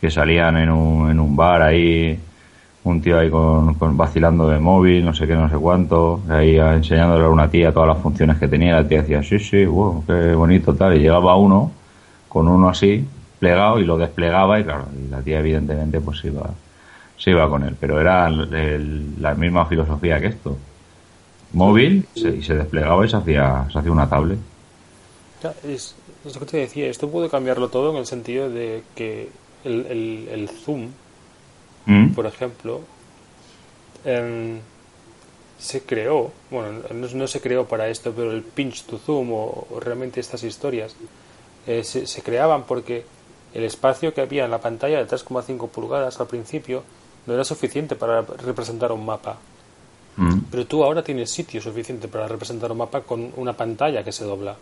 que 0.00 0.08
salían 0.08 0.56
en 0.56 0.70
un, 0.70 1.10
en 1.10 1.18
un 1.18 1.34
bar 1.34 1.62
ahí, 1.62 2.16
un 2.84 3.02
tío 3.02 3.18
ahí 3.18 3.28
con, 3.28 3.76
vacilando 3.96 4.48
de 4.48 4.60
móvil, 4.60 5.04
no 5.04 5.14
sé 5.14 5.26
qué, 5.26 5.34
no 5.34 5.48
sé 5.48 5.56
cuánto, 5.56 6.20
ahí 6.28 6.56
enseñándole 6.56 7.24
a 7.24 7.28
una 7.28 7.50
tía 7.50 7.72
todas 7.72 7.88
las 7.88 7.98
funciones 7.98 8.38
que 8.38 8.46
tenía. 8.46 8.76
La 8.76 8.86
tía 8.86 9.02
decía, 9.02 9.20
sí, 9.24 9.40
sí, 9.40 9.64
wow, 9.64 10.04
qué 10.06 10.32
bonito 10.36 10.76
tal. 10.76 10.96
Y 10.96 11.00
llegaba 11.00 11.34
uno 11.34 11.72
con 12.28 12.46
uno 12.46 12.68
así 12.68 13.04
y 13.44 13.84
lo 13.84 13.98
desplegaba 13.98 14.58
y 14.58 14.64
claro, 14.64 14.86
y 14.96 15.10
la 15.10 15.20
tía 15.20 15.40
evidentemente 15.40 16.00
pues 16.00 16.24
iba, 16.24 16.50
se 17.18 17.30
iba 17.30 17.48
con 17.48 17.62
él, 17.64 17.76
pero 17.78 18.00
era 18.00 18.28
la 18.30 19.34
misma 19.34 19.66
filosofía 19.66 20.20
que 20.20 20.28
esto. 20.28 20.56
Móvil 21.52 22.06
y 22.14 22.42
se 22.42 22.54
desplegaba 22.54 23.06
y 23.06 23.08
se 23.08 23.16
hacía, 23.16 23.66
se 23.72 23.78
hacía 23.78 23.92
una 23.92 24.08
tablet. 24.08 24.38
Es, 25.62 25.94
lo 26.24 26.40
que 26.40 26.46
te 26.46 26.56
decía, 26.56 26.86
esto 26.86 27.10
puede 27.10 27.28
cambiarlo 27.28 27.68
todo 27.68 27.90
en 27.90 27.96
el 27.96 28.06
sentido 28.06 28.48
de 28.48 28.82
que 28.94 29.28
el, 29.64 30.28
el, 30.30 30.48
zoom, 30.48 30.88
¿Mm? 31.86 32.14
por 32.14 32.26
ejemplo, 32.26 32.80
em, 34.04 34.58
se 35.58 35.82
creó, 35.82 36.32
bueno, 36.50 36.80
no, 36.92 37.26
se 37.26 37.40
creó 37.40 37.66
para 37.66 37.88
esto, 37.88 38.12
pero 38.14 38.32
el 38.32 38.42
pinch 38.42 38.84
to 38.84 38.98
zoom 38.98 39.32
o, 39.32 39.66
realmente 39.80 40.20
estas 40.20 40.42
historias 40.44 40.96
eh, 41.66 41.84
se, 41.84 42.06
se, 42.06 42.22
creaban 42.22 42.64
porque 42.64 43.04
el 43.54 43.64
espacio 43.64 44.12
que 44.12 44.20
había 44.20 44.44
en 44.44 44.50
la 44.50 44.60
pantalla 44.60 44.98
de 44.98 45.08
3,5 45.08 45.68
pulgadas 45.68 46.20
al 46.20 46.26
principio 46.26 46.82
no 47.26 47.34
era 47.34 47.44
suficiente 47.44 47.94
para 47.94 48.22
representar 48.22 48.92
un 48.92 49.06
mapa. 49.06 49.36
Mm. 50.16 50.40
Pero 50.50 50.66
tú 50.66 50.84
ahora 50.84 51.02
tienes 51.02 51.30
sitio 51.30 51.60
suficiente 51.60 52.08
para 52.08 52.28
representar 52.28 52.70
un 52.72 52.78
mapa 52.78 53.00
con 53.02 53.32
una 53.36 53.52
pantalla 53.52 54.02
que 54.02 54.12
se 54.12 54.24
dobla. 54.24 54.56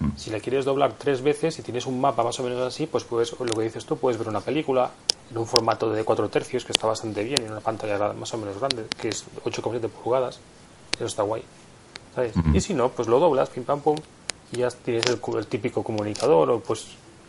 Mm. 0.00 0.08
Si 0.16 0.30
la 0.30 0.40
quieres 0.40 0.64
doblar 0.64 0.94
tres 0.98 1.22
veces 1.22 1.58
y 1.58 1.62
tienes 1.62 1.86
un 1.86 2.00
mapa 2.00 2.24
más 2.24 2.40
o 2.40 2.42
menos 2.42 2.60
así, 2.60 2.86
pues 2.86 3.04
puedes, 3.04 3.32
lo 3.38 3.46
que 3.46 3.62
dices 3.62 3.84
tú, 3.84 3.96
puedes 3.96 4.18
ver 4.18 4.28
una 4.28 4.40
película 4.40 4.90
en 5.30 5.38
un 5.38 5.46
formato 5.46 5.90
de 5.90 6.04
4 6.04 6.28
tercios 6.30 6.64
que 6.64 6.72
está 6.72 6.86
bastante 6.86 7.22
bien, 7.22 7.42
en 7.42 7.52
una 7.52 7.60
pantalla 7.60 8.12
más 8.14 8.32
o 8.32 8.38
menos 8.38 8.58
grande, 8.58 8.86
que 9.00 9.08
es 9.08 9.24
8,7 9.44 9.88
pulgadas. 9.88 10.40
Eso 10.96 11.06
está 11.06 11.22
guay. 11.22 11.42
¿sabes? 12.14 12.34
Mm. 12.36 12.56
Y 12.56 12.60
si 12.60 12.72
no, 12.74 12.88
pues 12.88 13.08
lo 13.08 13.18
doblas, 13.20 13.50
pim 13.50 13.64
pam 13.64 13.80
pum, 13.80 13.96
y 14.52 14.58
ya 14.58 14.70
tienes 14.70 15.04
el, 15.06 15.20
el 15.36 15.46
típico 15.46 15.82
comunicador 15.82 16.50
o 16.50 16.60
pues 16.60 16.86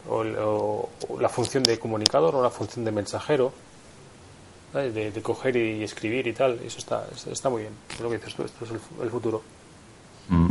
o, 0.09 0.89
la 1.19 1.29
función 1.29 1.63
de 1.63 1.79
comunicador 1.79 2.35
o 2.35 2.43
la 2.43 2.49
función 2.49 2.85
de 2.85 2.91
mensajero, 2.91 3.53
de, 4.73 5.21
coger 5.21 5.55
y 5.55 5.83
escribir 5.83 6.27
y 6.27 6.33
tal. 6.33 6.59
Eso 6.65 6.79
está, 6.79 7.05
está 7.31 7.49
muy 7.49 7.61
bien. 7.63 7.73
Es 7.89 7.99
lo 7.99 8.09
que 8.09 8.17
dices 8.17 8.35
tú, 8.35 8.43
esto 8.43 8.65
es 8.65 8.71
el, 8.71 9.09
futuro. 9.09 9.41
Mm. 10.29 10.49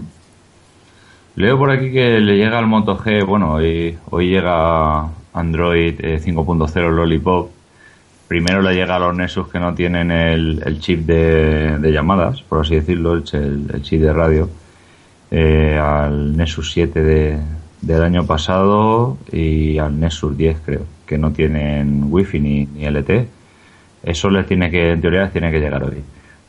Leo 1.37 1.59
por 1.59 1.71
aquí 1.71 1.93
que 1.93 2.21
le 2.21 2.37
llega 2.37 2.59
al 2.59 2.67
Moto 2.67 2.97
G, 2.97 3.25
bueno, 3.27 3.55
hoy, 3.55 3.99
hoy 4.11 4.29
llega 4.29 5.09
Android 5.33 5.99
5.0 5.99 6.77
eh, 6.77 6.91
Lollipop. 6.91 7.51
Primero 8.29 8.63
le 8.63 8.75
llega 8.75 8.97
a 8.97 8.99
los 8.99 9.15
Nexus 9.15 9.49
que 9.49 9.59
no 9.59 9.75
tienen 9.75 10.11
el, 10.11 10.81
chip 10.81 11.01
de, 11.01 11.91
llamadas, 11.93 12.43
por 12.43 12.61
así 12.61 12.77
decirlo, 12.77 13.13
el, 13.15 13.71
el 13.73 13.83
chip 13.83 14.01
de 14.01 14.13
radio, 14.13 14.49
eh, 15.31 15.79
al 15.79 16.37
Nexus 16.37 16.73
7 16.73 17.03
de, 17.03 17.39
del 17.87 18.03
año 18.03 18.27
pasado 18.27 19.17
y 19.31 19.79
al 19.79 19.99
Nexus 19.99 20.37
10 20.37 20.61
creo, 20.65 20.83
que 21.07 21.19
no 21.19 21.33
tienen 21.33 22.07
wifi 22.11 22.41
ni, 22.41 22.67
ni 22.67 22.89
LTE. 22.89 23.29
Eso 24.03 24.31
les 24.31 24.47
tiene 24.47 24.71
que, 24.71 24.93
en 24.93 25.01
teoría, 25.01 25.23
les 25.23 25.33
tiene 25.33 25.51
que 25.51 25.61
llegar 25.61 25.83
hoy. 25.85 26.03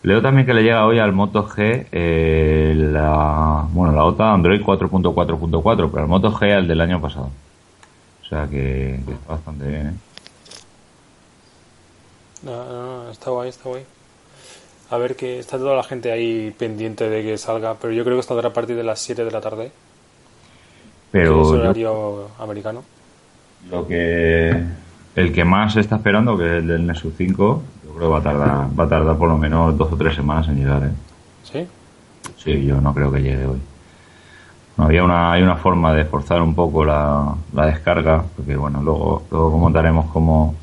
Leo 0.03 0.21
también 0.21 0.45
que 0.45 0.53
le 0.53 0.61
llega 0.61 0.85
hoy 0.85 0.99
al 0.99 1.13
Moto 1.13 1.47
G 1.47 1.87
eh, 1.91 2.73
la, 2.77 3.65
bueno, 3.71 3.93
la 3.93 4.03
OTA 4.03 4.33
Android 4.33 4.61
4.4.4, 4.61 5.89
pero 5.89 6.03
el 6.03 6.07
Moto 6.07 6.31
G 6.31 6.53
al 6.53 6.67
del 6.67 6.81
año 6.81 7.01
pasado. 7.01 7.29
O 8.21 8.25
sea 8.27 8.47
que, 8.47 8.95
está 8.95 9.33
bastante 9.33 9.67
bien, 9.67 9.87
¿eh? 9.87 9.93
Está 13.11 13.31
guay, 13.31 13.49
está 13.49 13.69
guay. 13.69 13.83
A 14.91 14.97
ver 14.97 15.15
que 15.15 15.39
está 15.39 15.57
toda 15.57 15.75
la 15.75 15.83
gente 15.83 16.11
ahí 16.11 16.51
pendiente 16.51 17.09
de 17.09 17.23
que 17.23 17.37
salga, 17.39 17.75
pero 17.75 17.91
yo 17.91 18.03
creo 18.03 18.17
que 18.17 18.21
estará 18.21 18.49
a 18.49 18.53
partir 18.53 18.75
de 18.75 18.83
las 18.83 18.99
7 18.99 19.25
de 19.25 19.31
la 19.31 19.41
tarde. 19.41 19.71
Pero 21.15 21.43
¿Es 21.43 21.47
horario 21.47 22.27
americano? 22.37 22.83
Lo 23.71 23.87
que 23.87 24.49
el 25.15 25.31
que 25.31 25.45
más 25.45 25.71
se 25.71 25.79
está 25.79 25.95
esperando, 25.95 26.37
que 26.37 26.45
es 26.45 26.51
el 26.55 26.67
del 26.67 26.85
Nexus 26.85 27.13
5, 27.15 27.63
yo 27.85 27.93
creo 27.95 28.09
que 28.09 28.13
va 28.13 28.19
a 28.19 28.21
tardar, 28.21 28.67
va 28.77 28.83
a 28.83 28.89
tardar 28.89 29.17
por 29.17 29.29
lo 29.29 29.37
menos 29.37 29.77
dos 29.77 29.93
o 29.93 29.95
tres 29.95 30.13
semanas 30.13 30.49
en 30.49 30.57
llegar, 30.57 30.83
¿eh? 30.83 30.91
¿Sí? 31.41 31.67
Sí, 32.35 32.65
yo 32.65 32.81
no 32.81 32.93
creo 32.93 33.09
que 33.13 33.21
llegue 33.21 33.47
hoy. 33.47 33.61
No, 34.75 34.83
había 34.83 35.05
una, 35.05 35.31
hay 35.31 35.41
una 35.41 35.55
forma 35.55 35.93
de 35.93 36.03
forzar 36.03 36.41
un 36.41 36.53
poco 36.53 36.83
la, 36.83 37.33
la 37.53 37.65
descarga, 37.65 38.21
porque 38.35 38.57
bueno, 38.57 38.83
luego, 38.83 39.23
luego 39.31 39.53
comentaremos 39.53 40.11
cómo, 40.11 40.53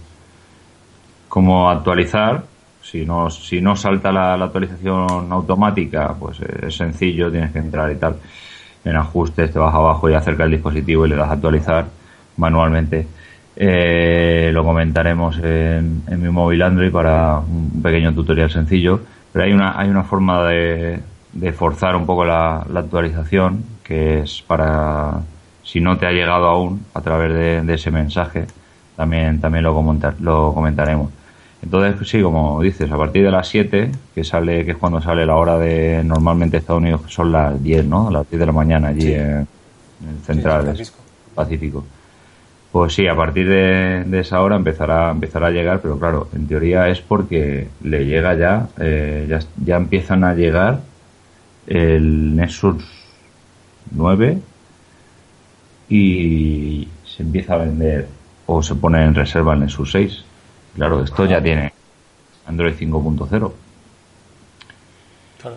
cómo 1.31 1.71
actualizar. 1.71 2.45
Si 2.83 3.07
no, 3.07 3.31
si 3.31 3.63
no 3.63 3.75
salta 3.75 4.13
la, 4.13 4.37
la 4.37 4.45
actualización 4.45 5.33
automática, 5.33 6.15
pues 6.21 6.41
es 6.41 6.77
sencillo, 6.77 7.31
tienes 7.31 7.53
que 7.53 7.59
entrar 7.61 7.91
y 7.91 7.97
tal 7.97 8.17
en 8.85 8.97
ajustes 8.97 9.53
te 9.53 9.59
vas 9.59 9.75
abajo 9.75 10.11
y 10.11 10.15
acerca 10.15 10.45
el 10.45 10.51
dispositivo 10.51 11.07
y 11.07 11.11
le 11.11 11.17
das 11.17 11.31
a 11.31 11.35
actualizar 11.35 11.87
manualmente. 12.37 13.07
Eh, 13.55 14.51
lo 14.53 14.65
comentaremos 14.65 15.39
en, 15.39 16.03
mi 16.09 16.31
móvil 16.31 16.62
Android 16.62 16.91
para 16.91 17.39
un 17.39 17.83
pequeño 17.83 18.15
tutorial 18.15 18.51
sencillo, 18.51 19.01
pero 19.33 19.45
hay 19.45 19.53
una, 19.53 19.79
hay 19.79 19.89
una 19.89 20.05
forma 20.05 20.45
de, 20.45 21.01
de 21.33 21.53
forzar 21.53 21.97
un 21.97 22.07
poco 22.07 22.25
la, 22.25 22.59
actualización 22.75 23.65
que 23.83 24.21
es 24.21 24.43
para 24.43 25.21
si 25.62 25.81
no 25.81 25.97
te 25.97 26.07
ha 26.07 26.11
llegado 26.11 26.47
aún 26.47 26.85
a 26.95 27.01
través 27.01 27.67
de, 27.67 27.75
ese 27.75 27.91
mensaje 27.91 28.47
también 28.97 29.41
también 29.41 29.65
lo, 29.65 29.75
comentar, 29.75 30.15
lo 30.21 30.53
comentaremos 30.53 31.11
entonces, 31.62 32.09
sí, 32.09 32.21
como 32.21 32.61
dices, 32.61 32.90
a 32.90 32.97
partir 32.97 33.25
de 33.25 33.31
las 33.31 33.47
7, 33.49 33.92
que 34.14 34.25
sale 34.25 34.64
que 34.64 34.73
es 34.73 34.76
cuando 34.76 35.00
sale 35.00 35.25
la 35.25 35.37
hora 35.37 35.59
de 35.59 36.02
normalmente 36.04 36.57
Estados 36.57 36.83
Unidos, 36.83 37.02
que 37.02 37.12
son 37.12 37.31
las 37.31 37.62
10, 37.62 37.87
¿no? 37.87 38.11
las 38.11 38.28
10 38.28 38.40
de 38.40 38.47
la 38.47 38.52
mañana 38.52 38.88
allí 38.88 39.14
en, 39.14 39.47
el 40.09 40.19
central 40.26 40.76
Pacífico. 41.35 41.85
Pues 42.73 42.95
sí, 42.95 43.07
a 43.07 43.14
partir 43.14 43.49
de, 43.49 44.19
esa 44.19 44.42
hora 44.42 44.57
empezará, 44.57 45.11
empezará 45.11 45.49
a 45.49 45.50
llegar, 45.50 45.81
pero 45.81 45.99
claro, 45.99 46.28
en 46.35 46.49
teoría 46.49 46.88
es 46.88 47.00
porque 47.00 47.69
le 47.83 48.07
llega 48.07 48.35
ya, 48.35 48.69
eh, 48.81 49.26
ya, 49.28 49.38
ya 49.64 49.76
empiezan 49.76 50.25
a 50.25 50.35
llegar 50.35 50.81
el 51.69 52.35
Nexus 52.35 52.85
9 53.92 54.38
y 55.88 56.88
se 57.04 57.23
empieza 57.23 57.54
a 57.54 57.59
vender 57.59 58.09
o 58.47 58.62
se 58.62 58.75
pone 58.75 59.04
en 59.04 59.14
reserva 59.14 59.54
el 59.54 59.61
Nexus 59.61 59.92
6 59.92 60.25
Claro, 60.75 61.02
esto 61.02 61.26
ya 61.26 61.43
tiene 61.43 61.73
Android 62.47 62.75
5.0. 62.75 63.52
Claro. 65.41 65.57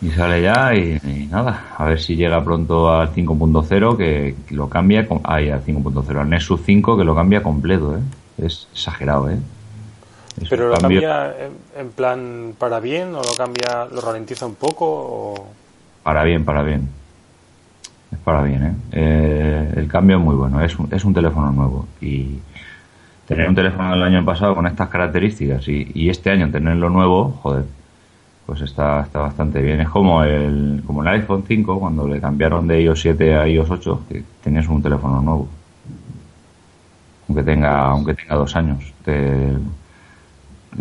Y 0.00 0.10
sale 0.10 0.42
ya 0.42 0.74
y, 0.74 1.28
nada, 1.30 1.74
a 1.76 1.84
ver 1.84 2.00
si 2.00 2.14
llega 2.14 2.42
pronto 2.44 2.92
al 2.92 3.12
5.0 3.12 3.96
que, 3.96 4.34
lo 4.50 4.68
cambia, 4.68 5.06
ahí 5.24 5.50
al 5.50 5.64
5.0, 5.64 6.20
al 6.20 6.30
Nexus 6.30 6.60
5 6.64 6.96
que 6.96 7.04
lo 7.04 7.14
cambia 7.14 7.42
completo, 7.42 7.96
¿eh? 7.96 8.00
Es 8.38 8.68
exagerado, 8.72 9.30
¿eh? 9.30 9.38
¿Pero 10.48 10.68
lo 10.68 10.78
cambia 10.78 11.34
en, 11.76 11.90
plan 11.90 12.54
para 12.56 12.78
bien 12.78 13.08
o 13.14 13.22
lo 13.22 13.34
cambia, 13.36 13.86
lo 13.90 14.00
ralentiza 14.00 14.46
un 14.46 14.54
poco 14.54 14.86
o...? 14.86 15.46
Para 16.04 16.22
bien, 16.22 16.44
para 16.44 16.62
bien. 16.62 16.88
Es 18.12 18.18
para 18.18 18.42
bien, 18.42 18.64
¿eh? 18.64 18.74
eh 18.92 19.72
el 19.76 19.88
cambio 19.88 20.18
es 20.18 20.22
muy 20.22 20.36
bueno, 20.36 20.62
es 20.62 20.78
un, 20.78 20.88
es 20.92 21.04
un 21.04 21.12
teléfono 21.12 21.50
nuevo 21.50 21.88
y 22.00 22.38
tener 23.28 23.46
un 23.46 23.54
teléfono 23.54 23.90
del 23.90 24.02
año 24.02 24.24
pasado 24.24 24.54
con 24.54 24.66
estas 24.66 24.88
características 24.88 25.68
y, 25.68 26.08
este 26.08 26.30
año 26.30 26.50
tenerlo 26.50 26.88
nuevo, 26.88 27.38
joder, 27.42 27.64
pues 28.46 28.62
está, 28.62 29.02
está 29.02 29.20
bastante 29.20 29.60
bien. 29.60 29.82
Es 29.82 29.88
como 29.90 30.24
el, 30.24 30.82
como 30.86 31.02
el 31.02 31.08
iPhone 31.08 31.44
5 31.46 31.78
cuando 31.78 32.08
le 32.08 32.22
cambiaron 32.22 32.66
de 32.66 32.80
iOS 32.82 33.02
7 33.02 33.34
a 33.36 33.46
iOS 33.46 33.70
8, 33.70 34.02
que 34.08 34.22
tenías 34.42 34.66
un 34.68 34.82
teléfono 34.82 35.20
nuevo. 35.20 35.46
Aunque 37.28 37.42
tenga, 37.42 37.90
aunque 37.90 38.14
tenga 38.14 38.36
dos 38.36 38.56
años. 38.56 38.94
Te, 39.04 39.52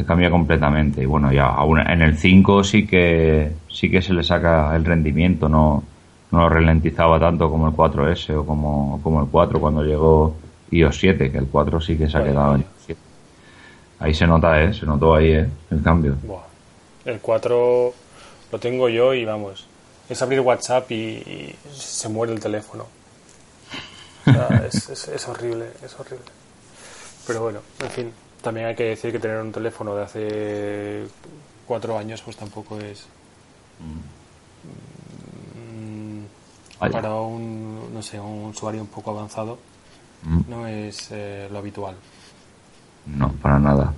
cambia 0.06 0.30
completamente. 0.30 1.04
Y 1.04 1.06
bueno, 1.06 1.34
ya 1.34 1.48
aún 1.48 1.80
en 1.80 2.02
el 2.02 2.18
5 2.18 2.64
sí 2.64 2.88
que, 2.88 3.52
sí 3.68 3.92
que 3.92 4.02
se 4.02 4.14
le 4.14 4.24
saca 4.24 4.74
el 4.74 4.86
rendimiento, 4.86 5.50
no, 5.50 5.84
no 6.32 6.40
lo 6.40 6.48
ralentizaba 6.48 7.20
tanto 7.20 7.50
como 7.50 7.68
el 7.68 7.74
4S 7.74 8.38
o 8.38 8.46
como, 8.46 9.02
como 9.04 9.22
el 9.22 9.28
4 9.28 9.60
cuando 9.60 9.84
llegó 9.84 10.34
iOS 10.72 11.00
7, 11.00 11.32
que 11.32 11.38
el 11.38 11.48
4 11.48 11.82
sí 11.82 11.98
que 11.98 12.10
se 12.10 12.18
ha 12.18 12.24
quedado 12.24 12.56
en 12.56 12.66
7. 12.86 13.02
Ahí 14.00 14.14
se 14.14 14.28
nota, 14.28 14.62
¿eh? 14.62 14.74
Se 14.74 14.86
notó 14.86 15.16
ahí, 15.16 15.32
¿eh? 15.32 15.50
El 15.72 15.82
cambio. 15.82 16.16
El 17.06 17.20
4 17.20 17.94
lo 18.52 18.60
tengo 18.60 18.90
yo 18.90 19.14
y 19.14 19.26
vamos. 19.26 19.68
Es 20.10 20.22
abrir 20.22 20.40
WhatsApp 20.42 20.92
y, 20.92 21.56
se 21.72 22.10
muere 22.10 22.34
el 22.34 22.40
teléfono. 22.40 22.86
es, 24.68 24.90
es, 24.90 25.28
horrible, 25.28 25.68
es 25.84 26.00
horrible. 26.00 26.26
Pero 27.26 27.42
bueno, 27.42 27.60
en 27.82 27.90
fin, 27.90 28.14
también 28.42 28.68
hay 28.68 28.76
que 28.76 28.84
decir 28.84 29.12
que 29.12 29.20
tener 29.20 29.42
un 29.42 29.52
teléfono 29.52 29.96
de 29.96 30.04
hace 30.04 31.08
cuatro 31.66 31.98
años 31.98 32.22
pues 32.22 32.38
tampoco 32.38 32.80
es... 32.80 33.06
Mm, 33.80 34.18
para 36.80 37.14
un, 37.16 37.92
no 37.94 38.02
sé, 38.04 38.20
un 38.20 38.46
usuario 38.46 38.82
un 38.82 38.88
poco 38.88 39.12
avanzado 39.12 39.56
mm. 39.56 39.77
No 40.48 40.68
es 40.68 41.10
eh, 41.12 41.48
lo 41.52 41.60
habitual. 41.60 41.96
No, 43.06 43.32
para 43.34 43.60
nada. 43.60 43.94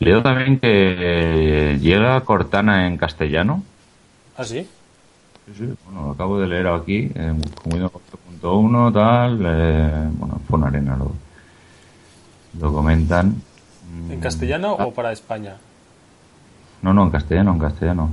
Leo 0.00 0.22
también 0.22 0.58
que 0.60 1.78
llega 1.80 2.20
Cortana 2.22 2.86
en 2.86 2.96
castellano. 2.96 3.62
¿Ah, 4.36 4.44
sí? 4.44 4.66
Sí, 5.46 5.54
sí. 5.56 5.74
Bueno, 5.84 6.06
lo 6.06 6.10
acabo 6.12 6.38
de 6.38 6.46
leer 6.46 6.68
aquí, 6.68 7.10
en 7.14 7.42
Windows 7.64 7.92
8.1, 8.40 8.92
tal. 8.92 9.40
Eh, 9.44 10.08
bueno, 10.12 10.40
Fon 10.48 10.64
Arena 10.64 10.96
lo, 10.96 11.12
lo 12.60 12.72
comentan. 12.72 13.42
¿En 14.10 14.20
castellano 14.20 14.74
o 14.74 14.92
para 14.92 15.12
España? 15.12 15.56
No, 16.82 16.92
no, 16.92 17.04
en 17.04 17.10
castellano, 17.10 17.52
en 17.52 17.58
castellano. 17.58 18.10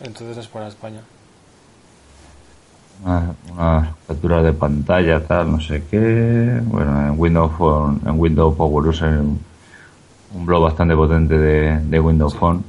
Entonces 0.00 0.36
es 0.36 0.48
para 0.48 0.68
España. 0.68 1.00
Una, 3.04 3.94
captura 4.06 4.42
de 4.42 4.52
pantalla, 4.52 5.24
tal, 5.24 5.52
no 5.52 5.60
sé 5.60 5.84
qué. 5.90 6.60
Bueno, 6.64 7.08
en 7.08 7.14
Windows 7.18 7.52
Phone, 7.56 8.00
en 8.04 8.18
Windows 8.18 8.56
Power 8.56 8.88
User, 8.88 9.18
un 9.18 10.46
blog 10.46 10.64
bastante 10.64 10.94
potente 10.94 11.38
de, 11.38 11.78
de 11.78 12.00
Windows 12.00 12.34
Phone, 12.34 12.62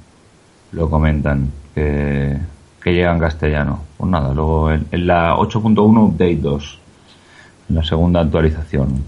lo 0.71 0.89
comentan 0.89 1.51
que, 1.74 2.38
que 2.81 2.93
llega 2.93 3.13
en 3.13 3.19
castellano. 3.19 3.79
Pues 3.98 4.09
nada, 4.09 4.33
luego 4.33 4.71
en, 4.71 4.88
la 4.91 5.36
8.1 5.36 6.07
Update 6.09 6.38
2, 6.38 6.79
en 7.69 7.75
la 7.75 7.83
segunda 7.83 8.21
actualización. 8.21 9.03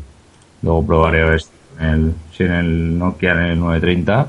Luego 0.62 0.86
probaré 0.86 1.22
a 1.22 1.26
ver 1.26 1.42
si 1.42 2.44
en 2.44 2.52
el, 2.52 3.00
Nokia 3.00 3.32
en 3.32 3.40
el 3.40 3.60
930 3.60 4.28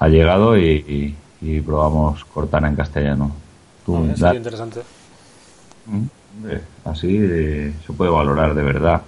ha 0.00 0.08
llegado 0.08 0.58
y 0.58 1.16
y 1.44 1.60
probamos 1.60 2.24
Cortana 2.24 2.68
en 2.68 2.76
castellano. 2.76 3.30
Tú, 3.84 3.96
ah, 4.22 4.34
interesante. 4.34 4.80
Mm, 5.86 6.06
así 6.84 7.18
eh, 7.20 7.74
se 7.86 7.92
puede 7.92 8.10
valorar 8.10 8.54
de 8.54 8.62
verdad 8.62 9.02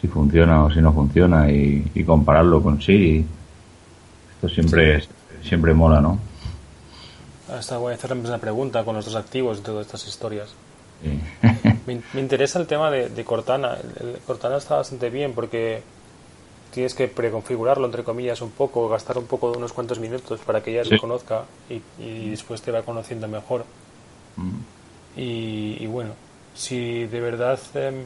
si 0.00 0.06
funciona 0.06 0.64
o 0.64 0.70
si 0.70 0.80
no 0.80 0.92
funciona 0.92 1.50
y, 1.50 2.04
compararlo 2.06 2.62
con 2.62 2.80
sí. 2.80 3.26
Esto 4.34 4.48
siempre, 4.48 5.02
siempre 5.42 5.74
mola, 5.74 6.00
¿no? 6.00 6.18
Esta 7.58 7.78
voy 7.78 7.92
a 7.92 7.94
hacer 7.96 8.12
una 8.12 8.38
pregunta 8.38 8.84
con 8.84 8.94
los 8.94 9.04
dos 9.04 9.16
activos 9.16 9.58
y 9.58 9.62
todas 9.62 9.86
estas 9.86 10.06
historias. 10.06 10.50
me, 11.86 12.20
interesa 12.20 12.58
el 12.58 12.66
tema 12.66 12.90
de, 12.90 13.24
Cortana. 13.24 13.76
Cortana 14.26 14.56
está 14.58 14.76
bastante 14.76 15.10
bien 15.10 15.32
porque 15.32 15.82
tienes 16.72 16.94
que 16.94 17.08
preconfigurarlo, 17.08 17.86
entre 17.86 18.04
comillas, 18.04 18.40
un 18.42 18.50
poco, 18.50 18.88
gastar 18.88 19.18
un 19.18 19.26
poco 19.26 19.50
de 19.50 19.58
unos 19.58 19.72
cuantos 19.72 19.98
minutos 19.98 20.40
para 20.40 20.62
que 20.62 20.70
ella 20.70 20.88
te 20.88 20.98
conozca 20.98 21.44
y, 21.68 22.30
después 22.30 22.62
te 22.62 22.70
va 22.70 22.82
conociendo 22.82 23.26
mejor. 23.26 23.64
Mm. 24.36 24.77
Y, 25.20 25.86
bueno, 25.86 26.12
si 26.54 27.06
de 27.06 27.20
verdad 27.20 27.58
em, 27.74 28.04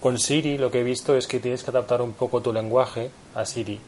con 0.00 0.18
Siri 0.18 0.56
lo 0.56 0.70
que 0.70 0.80
he 0.80 0.82
visto 0.82 1.14
es 1.14 1.26
que 1.26 1.40
tienes 1.40 1.62
que 1.62 1.70
adaptar 1.70 2.00
un 2.00 2.12
poco 2.12 2.40
tu 2.40 2.52
lenguaje 2.52 3.10
a 3.34 3.44
Siri. 3.44 3.78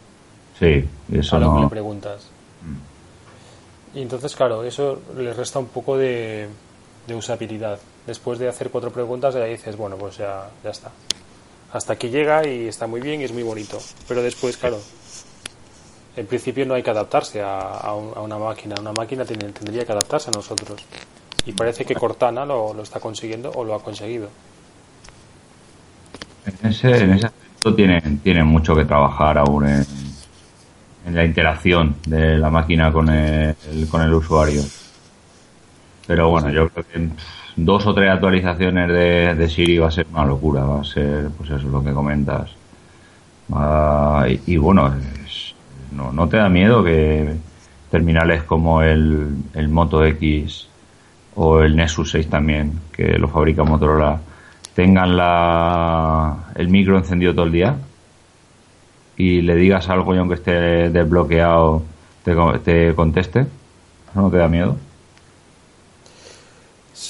Sí, 0.59 0.85
eso 1.13 1.37
a 1.37 1.39
lo 1.41 1.55
que 1.55 1.61
le 1.63 1.69
preguntas. 1.69 2.29
Mm. 2.63 3.99
Y 3.99 4.03
entonces, 4.03 4.37
claro, 4.37 4.63
eso 4.63 5.01
le 5.17 5.33
resta 5.33 5.59
un 5.59 5.69
poco 5.69 5.97
de, 5.97 6.49
de 7.07 7.15
usabilidad. 7.15 7.79
Después 8.07 8.39
de 8.39 8.49
hacer 8.49 8.71
cuatro 8.71 8.91
preguntas, 8.91 9.35
ya 9.35 9.45
dices, 9.45 9.77
bueno, 9.77 9.97
pues 9.97 10.19
ya, 10.19 10.51
ya 10.63 10.71
está 10.71 10.91
hasta 11.73 11.93
aquí 11.93 12.09
llega 12.09 12.47
y 12.47 12.69
está 12.69 12.87
muy 12.87 13.01
bien 13.01 13.21
y 13.21 13.25
es 13.25 13.33
muy 13.33 13.43
bonito. 13.43 13.79
Pero 14.09 14.23
después, 14.23 14.57
claro, 14.57 14.81
en 16.17 16.27
principio 16.27 16.65
no 16.65 16.75
hay 16.75 16.83
que 16.83 16.91
adaptarse 16.91 17.43
a, 17.43 17.93
una 17.95 18.39
máquina. 18.39 18.77
Una 18.81 18.93
máquina 18.93 19.25
tiene, 19.25 19.53
tendría 19.53 19.85
que 19.85 19.93
adaptarse 19.93 20.31
a 20.31 20.33
nosotros. 20.33 20.83
Y 21.47 21.53
parece 21.53 21.85
que 21.85 21.95
Cortana 21.95 22.45
lo, 22.45 22.75
lo 22.75 22.83
está 22.83 22.99
consiguiendo 22.99 23.53
o 23.53 23.65
lo 23.65 23.75
ha 23.75 23.83
conseguido. 23.83 24.29
En 26.45 26.71
ese, 26.71 27.13
aspecto 27.13 27.75
tienen, 27.75 28.19
tiene 28.19 28.45
mucho 28.45 28.75
que 28.75 28.85
trabajar 28.85 29.39
aún 29.39 29.67
en, 29.67 29.87
la 31.15 31.25
interacción 31.25 31.97
de 32.07 32.37
la 32.37 32.51
máquina 32.51 32.93
con 32.93 33.09
el, 33.09 33.55
con 33.89 34.03
el 34.03 34.13
usuario. 34.13 34.63
Pero 36.07 36.31
bueno, 36.31 36.51
yo 36.51 36.69
creo 36.69 36.85
que 36.85 37.09
dos 37.55 37.87
o 37.87 37.95
tres 37.95 38.11
actualizaciones 38.11 38.89
de, 38.89 39.49
Siri 39.49 39.79
va 39.79 39.89
a 39.89 39.93
ser 39.93 40.07
una 40.13 40.25
locura, 40.25 40.65
va 40.65 40.81
a 40.81 40.85
ser, 40.85 41.29
pues 41.37 41.51
eso, 41.51 41.69
lo 41.69 41.83
que 41.83 41.93
comentas. 41.93 42.51
y, 44.47 44.57
bueno, 44.57 44.95
no, 45.93 46.13
no 46.13 46.29
te 46.29 46.37
da 46.39 46.49
miedo 46.49 46.83
que 46.83 47.37
terminales 47.91 48.43
como 48.43 48.83
el, 48.83 49.37
el 49.55 49.69
Moto 49.69 50.05
X 50.05 50.69
o 51.37 51.61
el 51.61 51.77
Nexus 51.77 52.11
6 52.11 52.29
también, 52.29 52.81
que 52.93 53.19
lo 53.19 53.29
fabrica 53.29 53.63
Motorola, 53.63 54.21
tengan 54.75 55.17
la, 55.17 56.53
el 56.55 56.69
micro 56.69 56.99
encendido 56.99 57.33
todo 57.33 57.47
el 57.47 57.53
día 57.53 57.77
y 59.17 59.41
le 59.41 59.55
digas 59.55 59.89
algo 59.89 60.15
y 60.15 60.19
aunque 60.19 60.35
esté 60.35 60.91
desbloqueado 60.91 61.83
te, 62.25 62.35
te 62.65 62.95
conteste. 62.95 63.47
no 64.15 64.31
te 64.31 64.37
da 64.37 64.49
miedo? 64.49 64.77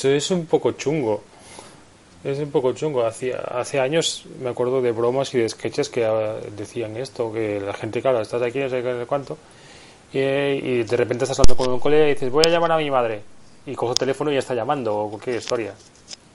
es 0.04 0.30
un 0.30 0.46
poco 0.46 0.72
chungo. 0.72 1.22
Es 2.22 2.38
un 2.38 2.50
poco 2.50 2.72
chungo. 2.72 3.04
Hace, 3.04 3.34
hace 3.34 3.80
años 3.80 4.26
me 4.40 4.50
acuerdo 4.50 4.82
de 4.82 4.92
bromas 4.92 5.32
y 5.34 5.38
de 5.38 5.48
sketches 5.48 5.88
que 5.88 6.04
ah, 6.04 6.36
decían 6.56 6.96
esto, 6.96 7.32
que 7.32 7.60
la 7.60 7.72
gente, 7.72 8.02
claro, 8.02 8.20
estás 8.20 8.42
aquí, 8.42 8.58
no 8.58 8.68
sé 8.68 8.82
cuánto, 9.06 9.38
y, 10.12 10.82
de 10.82 10.96
repente 10.96 11.24
estás 11.24 11.38
hablando 11.40 11.56
con 11.56 11.72
un 11.72 11.80
colega 11.80 12.06
y 12.06 12.14
dices, 12.14 12.30
voy 12.30 12.44
a 12.46 12.50
llamar 12.50 12.72
a 12.72 12.78
mi 12.78 12.90
madre. 12.90 13.22
Y 13.66 13.74
cojo 13.74 13.92
el 13.92 13.98
teléfono 13.98 14.30
y 14.30 14.34
ya 14.34 14.40
está 14.40 14.54
llamando, 14.54 14.96
o 14.96 15.10
cualquier 15.10 15.36
historia. 15.36 15.74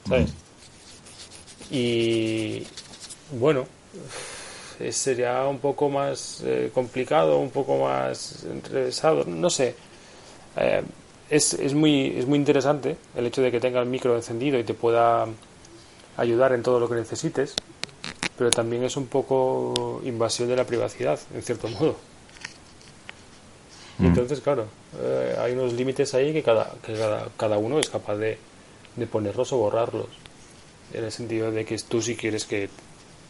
¿Sabes? 0.08 0.30
Mm. 0.30 1.74
Y 1.74 2.68
bueno, 3.32 3.66
sería 4.90 5.46
un 5.46 5.60
poco 5.60 5.90
más 5.90 6.42
eh, 6.46 6.72
complicado, 6.74 7.38
un 7.38 7.52
poco 7.52 7.78
más 7.78 8.44
enrevesado, 8.44 9.24
no 9.26 9.50
sé. 9.50 9.76
Eh, 10.58 10.84
es, 11.30 11.54
es, 11.54 11.74
muy, 11.74 12.08
es 12.18 12.26
muy 12.26 12.38
interesante 12.38 12.98
el 13.16 13.26
hecho 13.26 13.42
de 13.42 13.52
que 13.52 13.60
tenga 13.60 13.80
el 13.80 13.86
micro 13.86 14.16
encendido 14.16 14.60
y 14.60 14.64
te 14.64 14.74
pueda 14.74 15.28
ayudar 16.18 16.52
en 16.54 16.64
todo 16.64 16.80
lo 16.80 16.90
que 16.90 16.96
necesites, 16.96 17.56
pero 18.38 18.50
también 18.50 18.84
es 18.84 18.98
un 18.98 19.08
poco 19.08 20.02
invasión 20.04 20.50
de 20.50 20.56
la 20.58 20.66
privacidad, 20.66 21.20
en 21.34 21.42
cierto 21.42 21.70
modo. 21.70 21.96
Mm. 24.02 24.08
Entonces, 24.08 24.42
claro, 24.42 24.66
eh, 25.00 25.36
hay 25.40 25.54
unos 25.54 25.74
límites 25.74 26.14
ahí 26.16 26.34
que 26.34 26.42
cada, 26.42 26.74
que 26.84 26.94
cada, 26.94 27.28
cada 27.38 27.58
uno 27.58 27.80
es 27.80 27.90
capaz 27.90 28.16
de, 28.16 28.38
de, 28.96 29.08
ponerlos 29.08 29.54
o 29.54 29.58
borrarlos. 29.58 30.08
En 30.94 31.04
el 31.06 31.12
sentido 31.12 31.52
de 31.52 31.64
que 31.64 31.78
tú 31.78 32.02
si 32.02 32.16
quieres 32.16 32.46
que 32.46 32.70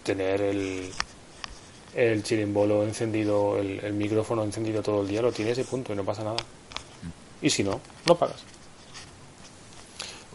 tener 0.03 0.41
el, 0.41 0.89
el 1.93 2.23
chirimbolo 2.23 2.83
encendido, 2.83 3.57
el, 3.57 3.79
el 3.83 3.93
micrófono 3.93 4.43
encendido 4.43 4.81
todo 4.81 5.01
el 5.01 5.09
día, 5.09 5.21
lo 5.21 5.31
tienes 5.31 5.57
y 5.59 5.63
punto, 5.63 5.91
y 5.91 5.95
no 5.95 6.05
pasa 6.05 6.23
nada. 6.23 6.37
Y 7.41 7.49
si 7.49 7.63
no, 7.63 7.81
no 8.07 8.15
pagas. 8.15 8.43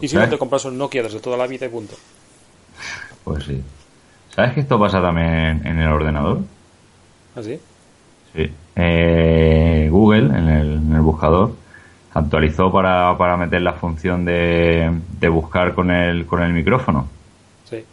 Y 0.01 0.09
si 0.09 0.17
no, 0.17 0.29
te 0.29 0.37
compras 0.37 0.65
un 0.67 0.77
Nokia 0.77 1.03
desde 1.03 1.21
toda 1.21 1.37
la 1.37 1.47
vida 1.47 1.67
y 1.67 1.69
punto. 1.71 1.95
Pues 3.25 3.45
sí. 3.45 3.63
¿Sabes 4.35 4.53
que 4.53 4.61
esto 4.61 4.79
pasa 4.79 5.01
también 5.01 5.67
en 5.67 5.79
el 5.79 5.89
ordenador? 5.89 6.41
¿Ah, 7.35 7.43
sí? 7.43 7.59
Sí. 8.35 8.53
Eh, 8.77 9.89
Google, 9.91 10.27
en 10.39 10.49
el, 10.49 11.01
buscador, 11.01 11.53
actualizó 12.13 12.71
para, 12.71 13.17
para 13.19 13.37
meter 13.37 13.63
la 13.63 13.73
función 13.73 14.25
de, 14.25 14.93
de 15.19 15.29
buscar 15.29 15.75
con 15.75 15.91
el, 15.91 16.27
con 16.27 16.43
el 16.43 16.53
micrófono. 16.53 17.09
Sí. 17.65 17.85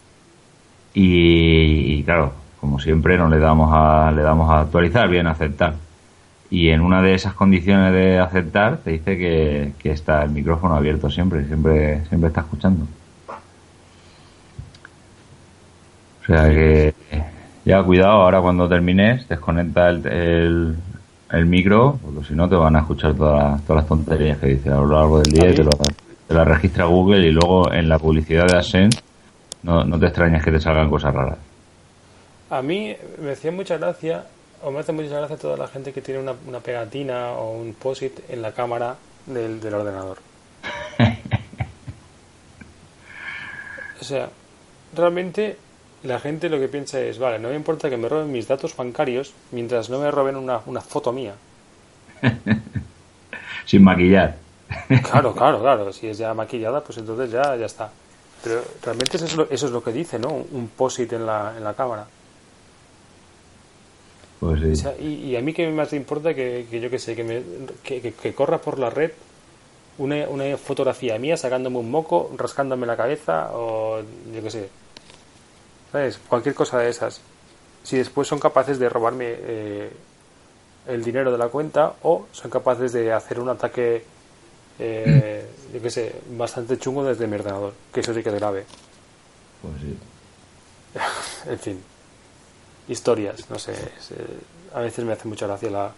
Y, 0.93 1.95
y, 1.95 2.03
claro, 2.03 2.33
como 2.59 2.79
siempre, 2.79 3.17
no 3.17 3.29
le 3.29 3.39
damos 3.39 3.71
a, 3.73 4.11
le 4.11 4.21
damos 4.21 4.49
a 4.49 4.61
actualizar, 4.61 5.09
bien, 5.09 5.27
a 5.27 5.31
aceptar 5.31 5.75
y 6.53 6.69
en 6.69 6.81
una 6.81 7.01
de 7.01 7.15
esas 7.15 7.33
condiciones 7.33 7.91
de 7.93 8.19
aceptar 8.19 8.77
te 8.77 8.91
dice 8.91 9.17
que, 9.17 9.89
está 9.89 10.21
el 10.21 10.29
micrófono 10.29 10.75
abierto 10.75 11.09
siempre, 11.09 11.47
siempre, 11.47 12.05
siempre 12.05 12.27
está 12.27 12.41
escuchando. 12.41 12.85
O 16.21 16.25
sea 16.27 16.47
que 16.49 16.93
ya 17.65 17.83
cuidado, 17.83 18.21
ahora 18.21 18.41
cuando 18.41 18.67
termines 18.67 19.27
desconecta 19.27 19.89
el, 19.89 20.75
el, 21.31 21.45
micro, 21.45 21.99
porque 22.01 22.27
si 22.27 22.35
no 22.35 22.49
te 22.49 22.55
van 22.55 22.75
a 22.75 22.79
escuchar 22.79 23.13
todas, 23.13 23.61
todas 23.63 23.83
las 23.83 23.87
tonterías 23.87 24.37
que 24.37 24.47
dice 24.47 24.69
a 24.69 24.75
lo 24.75 24.87
largo 24.87 25.19
del 25.19 25.31
día 25.31 25.49
y 25.49 25.55
te, 25.55 25.63
lo, 25.63 25.69
te 25.69 26.33
la 26.33 26.43
registra 26.43 26.85
Google 26.85 27.27
y 27.27 27.31
luego 27.31 27.71
en 27.71 27.87
la 27.87 27.99
publicidad 27.99 28.47
de 28.47 28.57
Ascend 28.57 28.93
no, 29.63 29.85
no 29.85 29.99
te 29.99 30.07
extrañas 30.07 30.43
que 30.43 30.51
te 30.51 30.59
salgan 30.59 30.89
cosas 30.89 31.13
raras. 31.13 31.37
A 32.49 32.61
mí 32.61 32.95
me 33.21 33.31
hacía 33.31 33.51
mucha 33.51 33.77
gracia 33.77 34.25
o 34.61 34.71
me 34.71 34.79
hace 34.79 34.91
mucha 34.91 35.17
gracia 35.17 35.37
toda 35.37 35.57
la 35.57 35.67
gente 35.67 35.93
que 35.93 36.01
tiene 36.01 36.19
una, 36.19 36.33
una 36.47 36.59
pegatina 36.59 37.31
o 37.31 37.53
un 37.53 37.73
POSIT 37.73 38.29
en 38.29 38.41
la 38.41 38.51
cámara 38.51 38.97
del, 39.25 39.61
del 39.61 39.73
ordenador. 39.73 40.17
o 44.01 44.03
sea, 44.03 44.29
realmente 44.95 45.57
la 46.03 46.19
gente 46.19 46.49
lo 46.49 46.59
que 46.59 46.67
piensa 46.69 46.99
es, 47.01 47.19
vale, 47.19 47.39
no 47.39 47.49
me 47.49 47.55
importa 47.55 47.89
que 47.89 47.97
me 47.97 48.09
roben 48.09 48.31
mis 48.31 48.47
datos 48.47 48.75
bancarios 48.75 49.33
mientras 49.51 49.89
no 49.89 49.99
me 49.99 50.11
roben 50.11 50.35
una, 50.37 50.61
una 50.65 50.81
foto 50.81 51.11
mía. 51.13 51.35
Sin 53.65 53.83
maquillar. 53.83 54.35
Claro, 55.01 55.33
claro, 55.35 55.59
claro. 55.61 55.93
Si 55.93 56.07
es 56.07 56.17
ya 56.17 56.33
maquillada, 56.33 56.83
pues 56.83 56.97
entonces 56.97 57.31
ya, 57.31 57.55
ya 57.55 57.65
está. 57.65 57.91
Pero 58.41 58.77
realmente 58.81 59.17
eso 59.17 59.25
es 59.25 59.35
lo, 59.35 59.49
eso 59.49 59.65
es 59.67 59.71
lo 59.71 59.83
que 59.83 59.91
dice, 59.93 60.19
¿no? 60.19 60.29
Un 60.29 60.69
posit 60.69 61.13
en 61.13 61.25
la, 61.25 61.53
en 61.57 61.63
la 61.63 61.73
cámara. 61.75 62.07
Pues 64.39 64.59
sí. 64.61 64.71
O 64.71 64.75
sea, 64.75 64.95
y, 64.99 65.13
y 65.31 65.35
a 65.35 65.41
mí 65.41 65.53
que 65.53 65.69
más 65.71 65.91
me 65.91 65.97
importa 65.97 66.33
que, 66.33 66.67
que 66.69 66.79
yo 66.81 66.89
que 66.89 66.99
sé, 66.99 67.15
que, 67.15 67.23
me, 67.23 67.43
que, 67.83 68.01
que- 68.01 68.13
que 68.13 68.33
corra 68.33 68.59
por 68.59 68.79
la 68.79 68.89
red 68.89 69.11
una, 69.97 70.27
una 70.29 70.57
fotografía 70.57 71.19
mía 71.19 71.37
sacándome 71.37 71.77
un 71.79 71.91
moco, 71.91 72.31
rascándome 72.37 72.87
la 72.87 72.97
cabeza 72.97 73.51
o 73.53 74.01
yo 74.33 74.43
que 74.43 74.51
sé. 74.51 74.69
¿Sabes? 75.93 76.19
Cualquier 76.27 76.53
cosa 76.55 76.79
de 76.79 76.89
esas. 76.89 77.21
Si 77.83 77.95
después 77.97 78.27
son 78.27 78.39
capaces 78.39 78.79
de 78.79 78.89
robarme 78.89 79.25
eh, 79.29 79.91
el 80.87 81.03
dinero 81.03 81.31
de 81.31 81.37
la 81.37 81.47
cuenta 81.47 81.93
o 82.01 82.25
son 82.33 82.51
capaces 82.51 82.91
de 82.91 83.13
hacer 83.13 83.39
un 83.39 83.47
ataque, 83.49 84.03
eh, 84.79 85.45
yo 85.73 85.81
que 85.81 85.89
sé, 85.89 86.13
bastante 86.31 86.77
chungo 86.77 87.03
desde 87.05 87.27
mi 87.27 87.35
ordenador, 87.35 87.73
que 87.93 87.99
eso 88.01 88.13
sí 88.13 88.21
que 88.23 88.29
es 88.29 88.35
grave. 88.35 88.65
Pues 89.61 89.73
sí. 89.81 89.97
En 91.49 91.59
fin, 91.59 91.83
historias, 92.87 93.49
no 93.49 93.59
sé. 93.59 93.73
es, 93.73 94.11
eh, 94.11 94.15
a 94.73 94.79
veces 94.81 95.05
me 95.05 95.13
hace 95.13 95.27
mucha 95.27 95.45
gracia 95.47 95.69
la, 95.69 95.91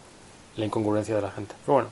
la 0.57 0.65
incongruencia 0.65 1.15
de 1.15 1.21
la 1.21 1.31
gente. 1.31 1.55
Pero 1.65 1.73
bueno, 1.73 1.89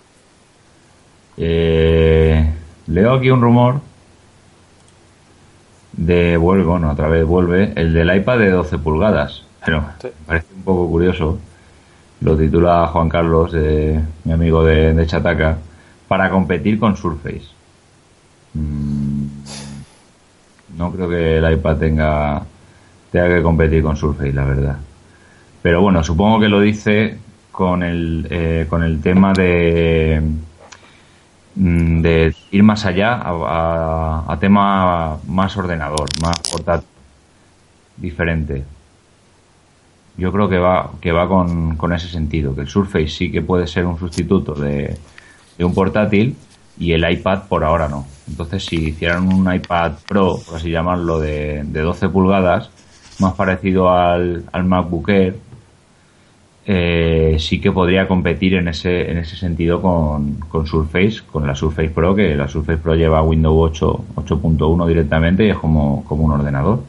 Eh, 1.37 2.53
leo 2.87 3.13
aquí 3.13 3.29
un 3.31 3.41
rumor 3.41 3.81
de 5.93 6.38
vuelve, 6.38 6.63
bueno, 6.65 6.91
otra 6.91 7.08
vez 7.08 7.25
vuelve, 7.25 7.71
el 7.75 7.93
del 7.93 8.15
iPad 8.15 8.39
de 8.39 8.49
12 8.51 8.77
pulgadas. 8.79 9.43
Pero 9.65 9.84
Sí. 10.01 10.08
me 10.08 10.25
parece 10.27 10.47
un 10.56 10.63
poco 10.63 10.89
curioso. 10.89 11.39
Lo 12.21 12.36
titula 12.38 12.88
Juan 12.88 13.10
Carlos, 13.10 13.53
mi 14.23 14.32
amigo 14.32 14.63
de, 14.63 14.93
de 14.93 15.08
Chataca, 15.08 15.58
para 16.08 16.29
competir 16.29 16.79
con 16.79 16.95
Surface. 16.95 17.43
Mm, 18.53 19.25
no 20.77 20.91
creo 20.91 21.10
que 21.10 21.38
el 21.38 21.53
iPad 21.53 21.77
tenga, 21.77 22.41
tenga 23.12 23.27
que 23.36 23.41
competir 23.41 23.84
con 23.84 23.95
Surface, 23.95 24.34
la 24.34 24.45
verdad. 24.45 24.77
Pero 25.62 25.82
bueno, 25.82 26.03
supongo 26.03 26.39
que 26.39 26.49
lo 26.49 26.60
dice 26.60 27.17
con 27.51 27.84
el, 27.84 28.27
eh, 28.29 28.65
con 28.69 28.84
el 28.84 28.99
tema 29.01 29.34
de, 29.34 30.21
de 31.55 32.35
ir 32.51 32.63
más 32.63 32.85
allá 32.85 33.13
a, 33.15 33.29
a- 33.31 34.33
a 34.33 34.39
tema 34.39 35.17
más 35.27 35.55
ordenador, 35.57 36.07
más 36.21 36.35
portátil, 36.51 36.87
diferente. 37.97 38.63
Yo 40.17 40.31
creo 40.31 40.47
que 40.47 40.59
va, 40.59 40.91
que 41.01 41.11
va 41.11 41.27
con, 41.27 41.75
con 41.75 41.91
ese 41.93 42.07
sentido, 42.07 42.53
que 42.53 42.61
el 42.61 42.67
Surface 42.67 43.07
sí 43.07 43.31
que 43.31 43.41
puede 43.41 43.65
ser 43.65 43.85
un 43.85 43.97
sustituto 43.97 44.53
de, 44.53 44.95
de 45.57 45.65
un 45.65 45.73
portátil 45.73 46.35
y 46.77 46.91
el 46.91 47.09
iPad 47.09 47.43
por 47.49 47.63
ahora 47.63 47.87
no. 47.87 48.05
Entonces 48.27 48.63
si 48.65 48.75
hicieran 48.89 49.27
un 49.33 49.51
iPad 49.51 49.93
Pro, 50.07 50.37
por 50.45 50.57
así 50.57 50.69
llamarlo, 50.69 51.19
de, 51.19 51.63
de 51.65 51.81
12 51.81 52.09
pulgadas, 52.09 52.69
más 53.19 53.33
parecido 53.33 53.89
al, 53.89 54.43
al 54.51 54.65
MacBook 54.65 55.09
eh, 56.65 57.36
sí 57.39 57.60
que 57.60 57.71
podría 57.71 58.08
competir 58.08 58.54
en 58.56 58.67
ese, 58.69 59.12
en 59.12 59.17
ese 59.17 59.36
sentido 59.36 59.82
con, 59.82 60.36
con 60.49 60.65
Surface, 60.65 61.21
con 61.32 61.45
la 61.45 61.56
Surface 61.56 61.89
Pro, 61.89 62.15
que 62.15 62.36
la 62.36 62.47
Surface 62.47 62.78
Pro 62.78 62.95
lleva 62.95 63.21
Windows 63.21 63.71
8, 63.71 64.06
8.1 64.15 64.88
directamente 64.88 65.45
y 65.45 65.49
es 65.49 65.58
como, 65.58 66.04
como 66.06 66.23
un 66.23 66.32
ordenador. 66.32 66.82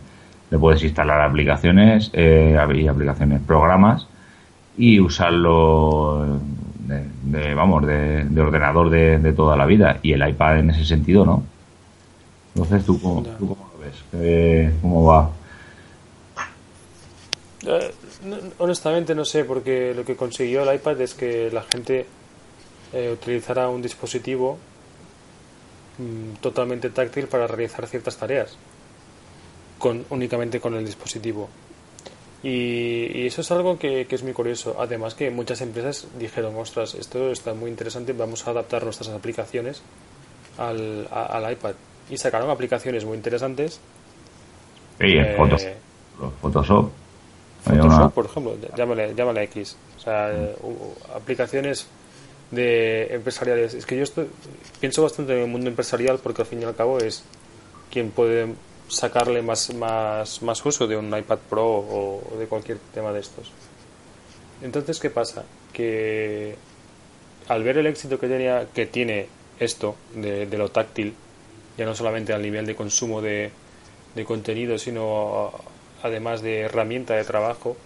Le 0.51 0.59
puedes 0.59 0.83
instalar 0.85 1.21
aplicaciones, 1.23 2.11
eh, 2.13 2.57
y 2.77 2.87
aplicaciones, 2.87 3.41
programas 3.43 4.07
y 4.79 5.01
usarlo 5.01 6.39
de, 6.87 7.05
de, 7.25 7.55
vamos, 7.55 7.85
de, 7.87 8.25
de 8.25 8.41
ordenador 8.41 8.91
de, 8.91 9.19
de 9.19 9.33
toda 9.33 9.57
la 9.57 9.67
vida. 9.67 9.99
Y 10.03 10.13
el 10.13 10.29
iPad 10.29 10.59
en 10.61 10.71
ese 10.71 10.85
sentido 10.85 11.25
no. 11.25 11.43
Entonces, 12.55 12.85
¿tú 12.85 13.01
cómo, 13.01 13.23
tú 13.39 13.49
cómo 13.49 13.69
lo 13.75 13.85
ves? 13.85 13.95
¿Qué- 14.13 14.71
¿Cómo 14.81 15.05
va? 15.07 15.31
No- 18.25 18.39
honestamente 18.59 19.15
no 19.15 19.25
sé, 19.25 19.45
porque 19.45 19.93
lo 19.95 20.05
que 20.05 20.17
consiguió 20.17 20.63
el 20.69 20.75
iPad 20.77 21.01
es 21.01 21.15
que 21.15 21.51
la 21.51 21.63
gente 21.63 22.07
eh, 22.93 23.11
utilizara 23.13 23.69
un 23.69 23.83
dispositivo 23.83 24.59
mm, 25.99 26.35
totalmente 26.41 26.91
táctil 26.91 27.27
para 27.27 27.47
realizar 27.47 27.87
ciertas 27.87 28.17
tareas, 28.17 28.57
con, 29.79 30.05
únicamente 30.11 30.61
con 30.61 30.75
el 30.75 30.85
dispositivo. 30.85 31.49
Y, 32.43 33.11
y 33.23 33.27
eso 33.27 33.41
es 33.41 33.51
algo 33.53 33.79
que, 33.79 34.07
que 34.07 34.15
es 34.17 34.23
muy 34.23 34.33
curioso. 34.35 34.77
Además 34.79 35.15
que 35.15 35.31
muchas 35.31 35.61
empresas 35.63 36.07
dijeron, 36.19 36.55
ostras, 36.57 36.95
esto 36.95 37.31
está 37.31 37.55
muy 37.55 37.71
interesante, 37.71 38.13
vamos 38.13 38.47
a 38.47 38.51
adaptar 38.51 38.85
nuestras 38.85 39.09
aplicaciones 39.09 39.81
al, 40.59 41.09
a- 41.11 41.27
al 41.27 41.53
iPad. 41.53 41.75
Y 42.11 42.19
sacaron 42.19 42.51
aplicaciones 42.51 43.05
muy 43.07 43.17
interesantes. 43.17 43.81
Sí, 45.01 45.07
en 45.07 45.25
Eh, 45.25 45.35
Photoshop. 46.43 46.91
Photoshop. 47.64 47.85
Una- 47.87 48.11
por 48.11 48.27
ejemplo, 48.27 48.57
llámale, 48.77 49.14
llámale 49.14 49.42
X. 49.44 49.77
O 49.96 50.00
sea, 50.00 50.31
eh, 50.33 50.55
u- 50.62 50.68
u- 50.68 50.94
aplicaciones 51.14 51.87
de 52.50 53.07
empresariales. 53.14 53.74
Es 53.74 53.87
que 53.87 53.96
yo 53.96 54.03
estoy, 54.03 54.29
pienso 54.81 55.03
bastante 55.03 55.33
en 55.35 55.40
el 55.44 55.48
mundo 55.48 55.68
empresarial 55.68 56.18
porque 56.22 56.42
al 56.42 56.46
fin 56.48 56.61
y 56.61 56.64
al 56.64 56.74
cabo 56.77 56.98
es 56.98 57.24
quien 57.90 58.11
puede 58.11 58.55
sacarle 58.88 59.40
más, 59.42 59.72
más, 59.74 60.42
más 60.42 60.64
uso 60.66 60.87
de 60.87 60.96
un 60.96 61.07
iPad 61.16 61.38
Pro 61.48 61.64
o, 61.66 62.22
o 62.35 62.38
de 62.38 62.46
cualquier 62.46 62.79
tema 62.92 63.12
de 63.12 63.20
estos. 63.20 63.50
Entonces, 64.62 65.00
¿qué 65.00 65.11
pasa? 65.11 65.44
Que 65.72 66.57
al 67.48 67.62
ver 67.62 67.79
el 67.79 67.87
éxito 67.87 68.18
que 68.18 68.29
tenía 68.29 68.66
que 68.74 68.87
tiene 68.87 69.27
esto 69.59 69.96
de, 70.14 70.46
de 70.46 70.59
lo 70.59 70.70
táctil, 70.70 71.14
ya 71.79 71.85
no 71.87 71.94
solamente 71.94 72.33
al 72.33 72.42
nivel 72.42 72.66
de 72.66 72.74
consumo 72.74 73.20
de, 73.22 73.50
de 74.14 74.24
contenido, 74.24 74.79
sino 74.79 75.50
además 76.05 76.40
de 76.43 76.61
herramienta 76.61 77.14
de 77.14 77.25
trabajo, 77.25 77.77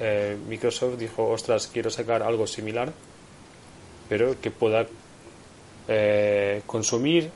eh, 0.00 0.36
Microsoft 0.48 0.96
dijo, 0.98 1.28
ostras, 1.28 1.68
quiero 1.72 1.90
sacar 1.90 2.22
algo 2.24 2.46
similar, 2.48 2.92
pero 4.08 4.34
que 4.40 4.50
pueda 4.50 4.86
eh, 5.88 6.62
consumir, 6.66 7.30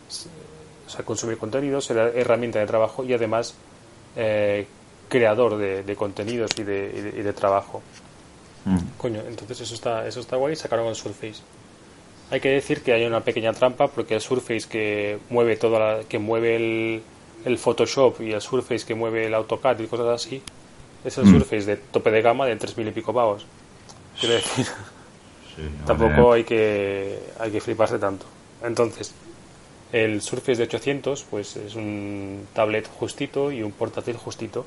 o 0.87 0.91
sea, 0.91 1.05
consumir 1.05 1.39
contenidos, 1.39 1.85
ser 1.85 1.99
herramienta 2.17 2.59
de 2.59 2.67
trabajo 2.67 3.05
y 3.05 3.13
además 3.13 3.55
eh, 4.17 4.67
creador 5.09 5.57
de, 5.57 5.83
de 5.85 5.97
contenidos 5.97 6.51
y 6.59 6.63
de, 6.65 6.93
y 6.97 7.01
de- 7.01 7.21
y 7.21 7.23
de 7.23 7.33
trabajo. 7.33 7.81
Mm. 8.65 8.79
Coño, 8.99 9.21
entonces 9.27 9.61
eso 9.61 9.75
está, 9.75 10.07
eso 10.07 10.21
está 10.21 10.37
guay, 10.37 10.57
sacaron 10.57 10.87
el 10.89 10.95
Surface. 10.97 11.41
Hay 12.31 12.41
que 12.41 12.49
decir 12.51 12.83
que 12.83 12.93
hay 12.93 13.05
una 13.05 13.21
pequeña 13.23 13.53
trampa 13.53 13.89
porque 13.89 14.15
el 14.15 14.21
Surface 14.21 14.69
que 14.69 15.19
mueve 15.31 15.57
toda 15.57 15.79
la, 15.79 16.05
que 16.05 16.19
mueve 16.19 16.57
el, 16.57 17.03
el 17.45 17.59
Photoshop 17.59 18.21
y 18.21 18.33
el 18.33 18.41
Surface 18.41 18.85
que 18.87 18.95
mueve 18.95 19.27
el 19.27 19.35
AutoCAD 19.35 19.81
y 19.81 19.87
cosas 19.87 20.09
así 20.09 20.43
es 21.05 21.17
el 21.19 21.25
Mm. 21.25 21.33
Surface 21.33 21.65
de 21.65 21.77
tope 21.77 22.11
de 22.11 22.23
gama 22.23 22.47
de 22.47 22.59
3.000 22.59 22.89
y 22.89 22.91
pico 22.93 23.13
pavos. 23.15 23.47
Quiero 24.19 24.35
decir, 24.35 24.67
Sí, 25.57 25.63
tampoco 25.87 26.33
hay 26.33 26.45
que 26.45 27.19
hay 27.39 27.51
que 27.51 27.61
fliparse 27.61 27.99
tanto. 27.99 28.27
Entonces, 28.63 29.13
el 29.93 30.23
Surface 30.23 30.57
de 30.57 30.65
800 30.65 31.25
pues 31.29 31.57
es 31.57 31.75
un 31.75 32.47
tablet 32.53 32.89
justito 32.89 33.51
y 33.51 33.63
un 33.63 33.73
portátil 33.73 34.17
justito 34.17 34.65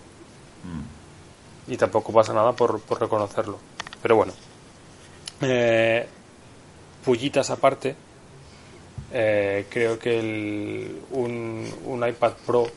y 1.68 1.78
tampoco 1.78 2.12
pasa 2.12 2.34
nada 2.34 2.54
por, 2.54 2.82
por 2.82 3.00
reconocerlo. 3.00 3.58
Pero 4.02 4.18
bueno, 4.18 4.34
eh, 5.42 6.06
pullitas 7.06 7.50
aparte, 7.50 7.96
eh, 9.14 9.66
creo 9.70 10.00
que 10.00 10.20
el, 10.20 11.00
un, 11.12 11.72
un 11.86 12.08
iPad 12.08 12.34
Pro, 12.46 12.66
eh, 12.66 12.72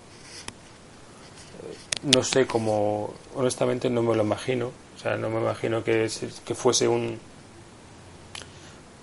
no 2.15 2.23
sé 2.23 2.47
cómo, 2.47 3.15
honestamente 3.35 3.89
no 3.89 4.03
me 4.03 4.15
lo 4.15 4.23
imagino, 4.23 4.67
o 4.67 4.99
sea, 4.99 5.17
no 5.17 5.31
me 5.31 5.41
imagino 5.41 5.83
que, 5.83 6.09
que 6.45 6.55
fuese 6.55 6.87
un, 6.87 7.19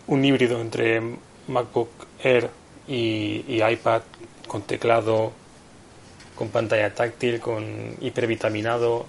un 0.08 0.26
híbrido 0.26 0.62
entre 0.62 1.02
MacBook 1.48 1.90
Air 2.24 2.50
y, 2.88 3.44
y 3.48 3.64
iPad 3.64 4.04
con 4.48 4.62
teclado, 4.62 5.32
con 6.36 6.50
pantalla 6.50 6.94
táctil, 6.94 7.40
con 7.40 7.96
hipervitaminado. 8.02 9.06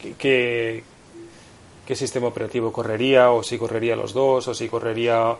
¿Qué, 0.00 0.14
qué, 0.18 0.84
qué 1.86 1.96
sistema 1.96 2.28
operativo 2.28 2.72
correría? 2.72 3.30
¿O 3.30 3.42
si 3.42 3.58
correría 3.58 3.96
los 3.96 4.12
dos? 4.12 4.48
¿O 4.48 4.54
si 4.54 4.68
correría 4.68 5.36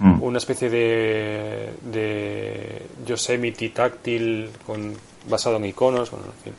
Mm. 0.00 0.22
una 0.22 0.38
especie 0.38 0.68
de, 0.70 1.72
de 1.82 2.82
Yosemite 3.06 3.68
táctil 3.70 4.50
con, 4.66 4.94
basado 5.28 5.56
en 5.56 5.66
iconos? 5.66 6.10
Bueno, 6.10 6.26
en 6.26 6.42
fin. 6.42 6.52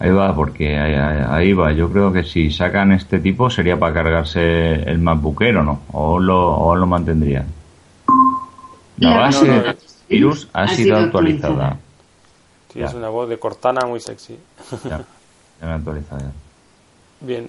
Ahí 0.00 0.10
va, 0.10 0.34
porque 0.34 0.78
ahí, 0.78 0.94
ahí- 1.28 1.52
va. 1.52 1.72
Yo 1.72 1.90
creo 1.92 2.12
que 2.12 2.24
si 2.24 2.50
sacan 2.50 2.90
este 2.92 3.18
tipo 3.20 3.50
sería 3.50 3.78
para 3.78 3.92
cargarse 3.94 4.74
el 4.74 4.98
MacBook 4.98 5.42
Air 5.42 5.58
o 5.58 5.62
no, 5.62 5.82
o 5.92 6.18
lo, 6.18 6.56
o 6.56 6.74
lo 6.74 6.86
mantendrían. 6.86 7.46
La 8.98 9.16
base 9.16 9.46
no, 9.46 9.56
no, 9.56 9.62
del 9.62 9.76
virus 10.08 10.48
ha, 10.52 10.62
ha 10.62 10.68
sido 10.68 10.76
sido 10.84 10.96
actualizada. 10.96 11.52
actualizada. 11.52 11.78
Tienes 12.72 12.92
Ya. 12.92 12.98
una 12.98 13.08
voz 13.08 13.28
de 13.28 13.38
Cortana 13.38 13.86
muy 13.86 14.00
sexy. 14.00 14.38
Ya, 14.84 14.88
ya 15.60 15.66
me 15.66 15.68
he 15.72 15.74
actualizado 15.74 16.20
ya. 16.20 16.30
Bien. 17.26 17.48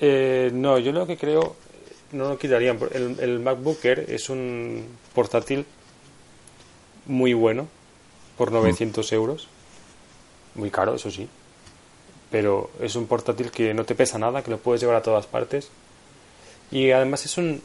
Eh, 0.00 0.50
no, 0.54 0.78
yo 0.78 0.92
lo 0.92 1.06
que 1.06 1.16
creo, 1.18 1.56
no 2.12 2.28
lo 2.28 2.38
quitarían. 2.38 2.78
El, 2.92 3.18
el 3.20 3.40
MacBook 3.40 3.84
Air 3.84 4.06
es 4.08 4.28
un 4.30 4.86
portátil 5.14 5.66
muy 7.06 7.34
bueno 7.34 7.68
por 8.36 8.52
900 8.52 9.12
euros. 9.12 9.48
Muy 10.54 10.70
caro, 10.70 10.94
eso 10.94 11.10
sí. 11.10 11.28
Pero 12.30 12.70
es 12.80 12.96
un 12.96 13.06
portátil 13.06 13.50
que 13.50 13.74
no 13.74 13.84
te 13.84 13.94
pesa 13.94 14.18
nada, 14.18 14.42
que 14.42 14.50
lo 14.50 14.58
puedes 14.58 14.80
llevar 14.80 14.96
a 14.96 15.02
todas 15.02 15.26
partes. 15.26 15.68
Y 16.70 16.90
además 16.90 17.24
es 17.24 17.36
un 17.36 17.60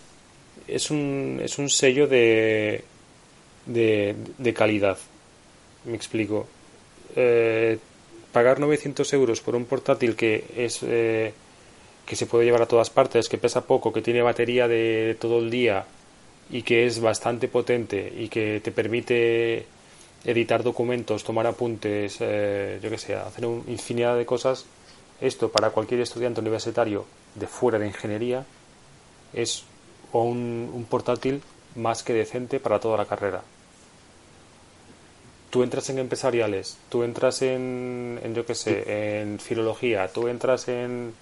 es 0.68 0.90
un, 0.90 1.40
es 1.44 1.58
un 1.58 1.70
sello 1.70 2.08
de, 2.08 2.84
de, 3.66 4.16
de 4.38 4.54
calidad. 4.54 4.98
Me 5.86 5.96
explico. 5.96 6.48
Eh, 7.16 7.78
pagar 8.32 8.60
900 8.60 9.14
euros 9.14 9.42
por 9.42 9.56
un 9.56 9.66
portátil 9.66 10.16
que 10.16 10.46
es 10.58 10.80
eh, 10.84 11.34
que 12.06 12.15
se 12.15 12.26
puede 12.26 12.46
llevar 12.46 12.62
a 12.62 12.68
todas 12.68 12.89
partes, 12.89 13.30
que 13.30 13.38
pesa 13.38 13.65
poco, 13.65 13.91
que 13.91 14.02
tiene 14.02 14.22
batería 14.22 14.68
de 14.68 15.18
todo 15.20 15.39
el 15.39 15.50
día 15.50 15.86
y 16.50 16.62
que 16.62 16.86
es 16.86 17.02
bastante 17.02 17.48
potente 17.48 18.13
y 18.15 18.30
que 18.30 18.60
te 18.62 18.72
permite 18.72 19.65
editar 20.24 20.63
documentos, 20.63 21.24
tomar 21.24 21.48
apuntes, 21.48 22.18
eh, 22.20 22.80
yo 22.82 22.89
que 22.89 22.98
sé, 22.98 23.15
hacer 23.15 23.46
una 23.46 23.70
infinidad 23.70 24.18
de 24.18 24.26
cosas. 24.26 24.65
Esto 25.22 25.50
para 25.50 25.70
cualquier 25.70 26.02
estudiante 26.02 26.41
universitario 26.41 27.06
de 27.36 27.48
fuera 27.48 27.80
de 27.80 27.88
ingeniería 27.88 28.46
es 29.34 29.63
un, 30.12 30.70
un 30.74 30.86
portátil 30.86 31.41
más 31.76 32.04
que 32.04 32.13
decente 32.13 32.60
para 32.60 32.80
toda 32.80 32.98
la 32.98 33.06
carrera. 33.06 33.41
Tú 35.50 35.63
entras 35.63 35.89
en 35.89 36.00
empresariales, 36.00 36.78
tú 36.89 37.04
entras 37.04 37.41
en, 37.41 38.20
en 38.24 38.36
yo 38.36 38.46
qué 38.46 38.56
sé, 38.56 39.22
en 39.22 39.39
filología, 39.39 40.10
tú 40.10 40.28
entras 40.28 40.68
en 40.68 41.13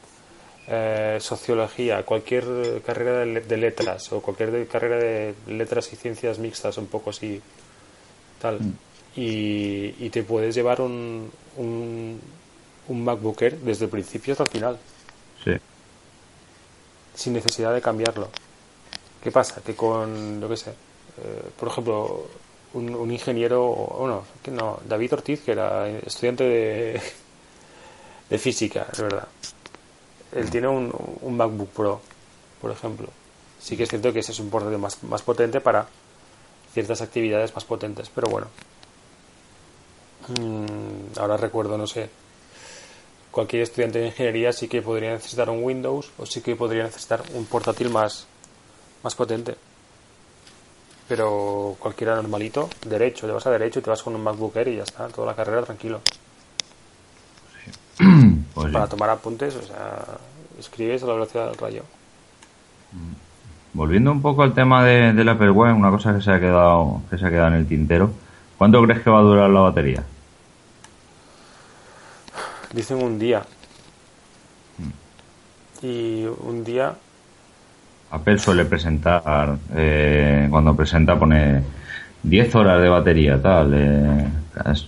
eh, 0.67 1.17
sociología, 1.19 2.03
cualquier 2.03 2.81
carrera 2.85 3.19
de, 3.19 3.41
de 3.41 3.57
letras 3.57 4.11
o 4.13 4.21
cualquier 4.21 4.51
de- 4.51 4.67
carrera 4.67 4.97
de 4.97 5.33
letras 5.47 5.91
y 5.93 5.95
ciencias 5.95 6.39
mixtas, 6.39 6.77
un 6.77 6.87
poco 6.87 7.09
así, 7.09 7.41
tal. 8.41 8.59
Y, 9.15 9.93
y 9.99 10.09
te 10.09 10.23
puedes 10.23 10.55
llevar 10.55 10.81
un, 10.81 11.31
un, 11.57 12.19
un 12.87 13.03
MacBook 13.03 13.41
Air 13.43 13.57
desde 13.59 13.85
el 13.85 13.91
principio 13.91 14.33
hasta 14.33 14.43
el 14.45 14.49
final, 14.49 14.77
Sí. 15.43 15.51
sin 17.15 17.33
necesidad 17.33 17.73
de 17.73 17.81
cambiarlo. 17.81 18.29
¿Qué 19.21 19.31
pasa? 19.31 19.61
Que 19.63 19.75
con, 19.75 20.41
yo 20.41 20.49
qué 20.49 20.57
sé, 20.57 20.71
eh, 20.71 21.43
por 21.59 21.69
ejemplo, 21.69 22.27
un, 22.73 22.93
un 22.95 23.11
ingeniero, 23.11 23.63
o 23.65 23.97
bueno, 23.99 24.23
que 24.41 24.51
no, 24.51 24.79
David 24.87 25.13
Ortiz, 25.13 25.41
que 25.41 25.51
era 25.51 25.87
estudiante 25.89 26.43
de, 26.43 27.01
de 28.29 28.37
física, 28.39 28.87
es 28.91 28.99
verdad. 28.99 29.27
Él 30.35 30.49
tiene 30.49 30.67
un, 30.67 30.91
un 31.21 31.37
MacBook 31.37 31.69
Pro, 31.69 32.01
por 32.61 32.71
ejemplo. 32.71 33.07
Sí 33.59 33.77
que 33.77 33.83
es 33.83 33.89
cierto 33.89 34.11
que 34.11 34.19
ese 34.19 34.31
es 34.31 34.39
un 34.39 34.49
portátil 34.49 34.77
más, 34.77 35.01
más 35.03 35.21
potente 35.21 35.61
para 35.61 35.87
ciertas 36.73 37.01
actividades 37.01 37.53
más 37.53 37.63
potentes, 37.63 38.09
pero 38.13 38.27
bueno. 38.29 38.47
Mm, 40.27 41.17
ahora 41.19 41.37
recuerdo, 41.37 41.77
no 41.77 41.87
sé. 41.87 42.09
Cualquier 43.31 43.63
estudiante 43.63 43.99
de 43.99 44.07
ingeniería 44.07 44.53
sí 44.53 44.67
que 44.67 44.81
podría 44.81 45.13
necesitar 45.13 45.49
un 45.49 45.63
Windows 45.63 46.11
o 46.17 46.25
sí 46.25 46.41
que 46.41 46.55
podría 46.55 46.83
necesitar 46.83 47.23
un 47.33 47.45
portátil 47.45 47.89
más, 47.89 48.27
más 49.03 49.15
potente. 49.15 49.55
Pero 51.07 51.75
cualquiera 51.79 52.15
normalito, 52.15 52.69
derecho, 52.85 53.27
te 53.27 53.33
vas 53.33 53.45
a 53.45 53.51
derecho 53.51 53.79
y 53.79 53.81
te 53.81 53.89
vas 53.89 54.01
con 54.01 54.15
un 54.15 54.23
MacBook 54.23 54.55
Air 54.55 54.67
y 54.69 54.77
ya 54.77 54.83
está, 54.83 55.07
toda 55.09 55.27
la 55.27 55.35
carrera 55.35 55.63
tranquilo. 55.63 56.01
Pues 57.97 58.09
Para 58.55 58.87
tomar 58.87 59.09
apuntes, 59.09 59.55
o 59.55 59.61
sea, 59.63 60.05
escribes 60.59 61.03
a 61.03 61.07
la 61.07 61.13
velocidad 61.13 61.47
del 61.47 61.57
rayo. 61.57 61.83
Volviendo 63.73 64.11
un 64.11 64.21
poco 64.21 64.43
al 64.43 64.53
tema 64.53 64.83
de, 64.83 65.13
del 65.13 65.27
Apple 65.29 65.49
Watch, 65.49 65.75
una 65.75 65.89
cosa 65.89 66.13
que 66.15 66.21
se 66.21 66.31
ha 66.31 66.39
quedado 66.39 67.01
que 67.09 67.17
se 67.17 67.25
ha 67.25 67.29
quedado 67.29 67.47
en 67.47 67.55
el 67.55 67.67
tintero. 67.67 68.11
¿Cuánto 68.57 68.81
crees 68.83 69.01
que 69.01 69.09
va 69.09 69.19
a 69.19 69.23
durar 69.23 69.49
la 69.49 69.61
batería? 69.61 70.03
Dicen 72.71 73.03
un 73.03 73.17
día. 73.17 73.43
Y 75.81 76.25
un 76.25 76.63
día, 76.63 76.95
Apple 78.13 78.37
suele 78.37 78.65
presentar, 78.65 79.57
eh, 79.75 80.47
cuando 80.49 80.75
presenta 80.75 81.17
pone 81.17 81.63
10 82.21 82.55
horas 82.55 82.81
de 82.81 82.87
batería, 82.87 83.41
tal, 83.41 83.73
eh, 83.75 84.27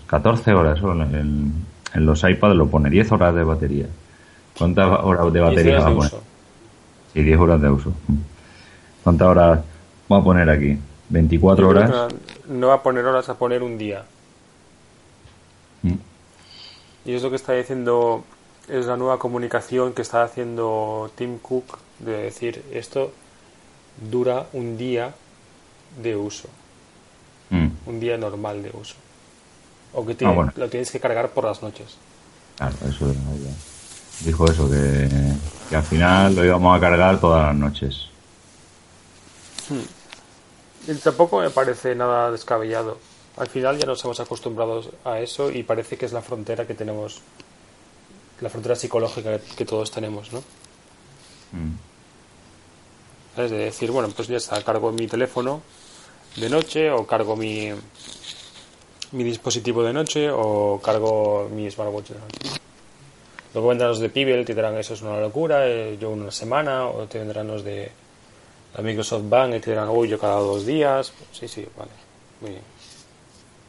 14 0.06 0.54
horas 0.54 0.80
son, 0.80 1.02
en, 1.02 1.54
en 1.96 2.06
los 2.06 2.24
iPads 2.24 2.56
lo 2.56 2.68
pone 2.68 2.90
10 2.90 3.12
horas 3.14 3.34
de 3.34 3.44
batería. 3.44 3.88
¿Cuántas 4.58 4.88
horas 5.04 5.26
de 5.26 5.40
10 5.40 5.44
batería 5.50 5.80
va 5.80 5.88
a 5.88 5.94
poner? 5.96 6.12
Sí, 7.14 7.24
10 7.24 7.40
horas 7.40 7.62
de 7.62 7.70
uso. 7.70 7.94
¿Cuántas 9.04 9.28
horas 9.28 9.60
va 10.12 10.18
a 10.18 10.24
poner 10.24 10.50
aquí? 10.50 10.78
24 11.10 11.64
Yo 11.66 11.70
creo 11.70 11.82
horas. 11.88 12.14
no 12.48 12.68
va 12.68 12.74
a 12.76 12.84
poner 12.84 13.06
horas, 13.06 13.28
a 13.30 13.36
poner 13.38 13.64
un 13.64 13.78
día. 13.78 14.04
Mm. 15.84 15.94
Y 17.06 17.14
es 17.14 17.22
lo 17.24 17.30
que 17.30 17.36
está 17.36 17.54
diciendo, 17.54 18.24
es 18.68 18.86
la 18.88 18.98
nueva 18.98 19.20
comunicación 19.20 19.94
que 19.94 20.02
está 20.02 20.24
haciendo 20.24 21.12
Tim 21.16 21.38
Cook 21.38 21.78
de 22.00 22.24
decir 22.24 22.64
esto 22.74 23.12
dura 24.12 24.48
un 24.54 24.78
día 24.78 25.14
de 26.02 26.16
uso, 26.16 26.50
Mm. 27.52 27.68
un 27.86 28.00
día 28.00 28.18
normal 28.18 28.64
de 28.64 28.72
uso. 28.74 28.96
O 29.96 30.06
que 30.06 30.14
tiene- 30.16 30.34
Ah, 30.34 30.36
bueno. 30.36 30.54
lo 30.56 30.70
tienes 30.70 30.92
que 30.92 31.00
cargar 31.00 31.30
por 31.30 31.46
las 31.46 31.62
noches. 31.64 31.96
Claro, 32.58 32.76
eso 32.88 33.10
es, 33.10 33.16
ya. 33.16 34.26
dijo 34.26 34.46
eso, 34.46 34.70
que, 34.70 35.10
que 35.70 35.76
al 35.76 35.84
final 35.84 36.36
lo 36.36 36.46
íbamos 36.46 36.78
a 36.78 36.80
cargar 36.80 37.20
todas 37.20 37.48
las 37.48 37.56
noches. 37.56 38.08
Y 40.88 40.94
tampoco 40.96 41.40
me 41.42 41.50
parece 41.50 41.96
nada 41.96 42.32
descabellado. 42.32 42.98
Al 43.38 43.48
final 43.48 43.78
ya 43.78 43.86
nos 43.86 44.04
hemos 44.06 44.20
acostumbrado 44.20 44.84
a 45.04 45.20
eso 45.20 45.52
y 45.52 45.64
parece 45.64 45.98
que 45.98 46.06
es 46.06 46.14
la 46.14 46.22
frontera 46.22 46.66
que 46.68 46.74
tenemos, 46.74 47.22
la 48.40 48.50
frontera 48.50 48.76
psicológica 48.76 49.40
que, 49.40 49.66
todos 49.66 49.92
tenemos, 49.92 50.32
¿no? 50.32 50.40
Mm. 51.52 51.76
¿Sabes? 53.36 53.52
De 53.52 53.58
decir, 53.58 53.92
bueno, 53.92 54.10
pues 54.16 54.28
ya 54.30 54.38
está, 54.38 54.62
cargo 54.64 54.92
mi 54.92 55.08
teléfono 55.08 55.62
de 56.38 56.50
noche 56.50 56.92
o 56.92 57.06
cargo 57.06 57.36
mi, 57.36 57.72
mi 59.16 59.24
dispositivo 59.24 59.84
de 59.84 59.94
noche 59.94 60.30
o 60.30 60.80
cargo 60.84 61.50
mi 61.50 61.72
smartwatch 61.72 62.10
de 62.10 62.20
noche. 62.20 62.60
Luego 63.54 63.70
vendrán 63.70 63.90
los 63.90 64.00
de 64.00 64.10
Pibel, 64.10 64.44
te 64.46 64.54
dirán 64.54 64.76
eso 64.78 64.94
es 64.94 65.02
una 65.02 65.18
locura, 65.20 65.66
eh, 65.66 65.98
yo 66.00 66.10
una 66.10 66.30
semana, 66.30 66.88
o 66.88 67.06
te 67.08 67.20
vendrán 67.20 67.48
los 67.48 67.64
de 67.64 67.90
la 68.76 68.84
Microsoft 68.84 69.30
Bank 69.30 69.56
y 69.56 69.60
te 69.60 69.72
dirán, 69.72 69.88
uy, 69.90 70.10
yo 70.10 70.20
cada 70.20 70.36
dos 70.36 70.66
días. 70.66 71.14
Sí, 71.32 71.48
sí, 71.48 71.66
vale, 71.78 71.92
muy 72.42 72.52
bien. 72.52 72.62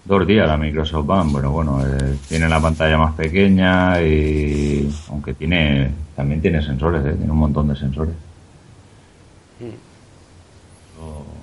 Dos 0.05 0.27
días 0.27 0.47
la 0.47 0.57
Microsoft 0.57 1.07
Band, 1.07 1.33
bueno, 1.33 1.51
bueno, 1.53 1.87
eh, 1.87 2.17
tiene 2.29 2.49
la 2.49 2.61
pantalla 2.61 2.99
más 2.99 3.15
pequeña 3.15 4.01
y 4.03 4.89
aunque 5.09 5.35
tiene, 5.35 5.91
también 6.17 6.41
tiene 6.41 6.63
sensores, 6.63 7.05
eh, 7.05 7.15
tiene 7.15 7.31
un 7.31 7.39
montón 7.39 7.69
de 7.69 7.77
sensores. 7.77 8.15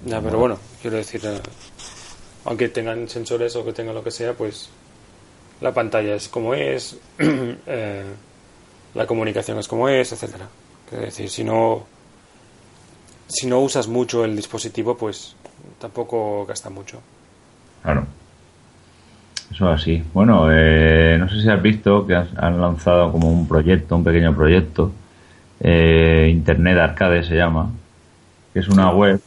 Ya, 0.06 0.20
pero 0.20 0.38
bueno, 0.38 0.58
quiero 0.82 0.98
decir, 0.98 1.22
eh, 1.24 1.40
aunque 2.46 2.70
tengan 2.70 3.08
sensores 3.10 3.56
o 3.56 3.64
que 3.66 3.74
tengan 3.74 3.96
lo 3.96 4.04
que 4.04 4.12
sea, 4.12 4.34
pues 4.34 4.70
la 5.62 5.74
pantalla 5.74 6.16
es 6.16 6.28
como 6.28 6.54
es, 6.54 6.98
eh, 7.20 8.04
la 8.96 9.06
comunicación 9.08 9.60
es 9.60 9.68
como 9.68 9.88
es, 9.90 10.12
etcétera. 10.12 10.48
Quiero 10.90 11.06
decir, 11.06 11.30
si 11.30 11.44
no 11.44 11.86
si 13.28 13.48
no 13.48 13.60
usas 13.62 13.88
mucho 13.88 14.26
el 14.26 14.36
dispositivo, 14.36 14.96
pues 14.98 15.36
tampoco 15.80 16.46
gasta 16.46 16.70
mucho. 16.70 17.00
Claro. 17.82 18.06
Eso 19.52 19.70
así. 19.70 20.04
Bueno, 20.14 20.48
eh, 20.52 21.16
no 21.20 21.30
sé 21.30 21.42
si 21.42 21.50
has 21.50 21.62
visto 21.62 22.06
que 22.06 22.16
has- 22.16 22.36
han 22.38 22.60
lanzado 22.60 23.12
como 23.12 23.32
un 23.32 23.48
proyecto, 23.48 23.96
un 23.96 24.04
pequeño 24.04 24.36
proyecto, 24.36 24.92
eh, 25.60 26.30
Internet 26.32 26.78
Arcade 26.78 27.24
se 27.24 27.36
llama, 27.36 27.70
que 28.54 28.60
es 28.60 28.68
una 28.68 28.92
web 28.92 29.20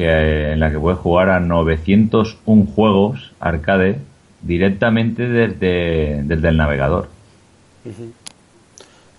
que, 0.00 0.52
en 0.52 0.60
la 0.60 0.70
que 0.70 0.78
puedes 0.78 0.98
jugar 0.98 1.30
a 1.30 1.40
901 1.40 2.66
juegos 2.74 3.32
arcade 3.38 3.98
directamente 4.42 5.28
desde, 5.28 6.22
desde 6.24 6.48
el 6.48 6.56
navegador. 6.56 7.08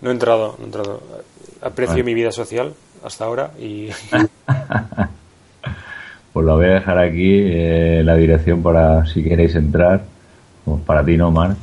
No 0.02 0.10
he 0.10 0.14
entrado, 0.14 0.56
no 0.58 0.64
he 0.64 0.66
entrado. 0.66 1.02
Aprecio 1.62 1.94
Vale. 1.94 2.04
mi 2.04 2.14
vida 2.14 2.32
social 2.32 2.74
hasta 3.04 3.26
ahora 3.26 3.52
y 3.60 3.90
Pues 6.34 6.46
lo 6.46 6.56
voy 6.56 6.66
a 6.66 6.76
dejar 6.76 6.98
aquí, 6.98 7.42
eh, 7.44 8.02
la 8.06 8.16
dirección 8.16 8.64
para 8.64 9.06
si 9.06 9.22
queréis 9.22 9.54
entrar, 9.56 10.04
o 10.66 10.78
para 10.78 11.04
ti 11.04 11.18
no. 11.18 11.32
Vale. 11.32 11.56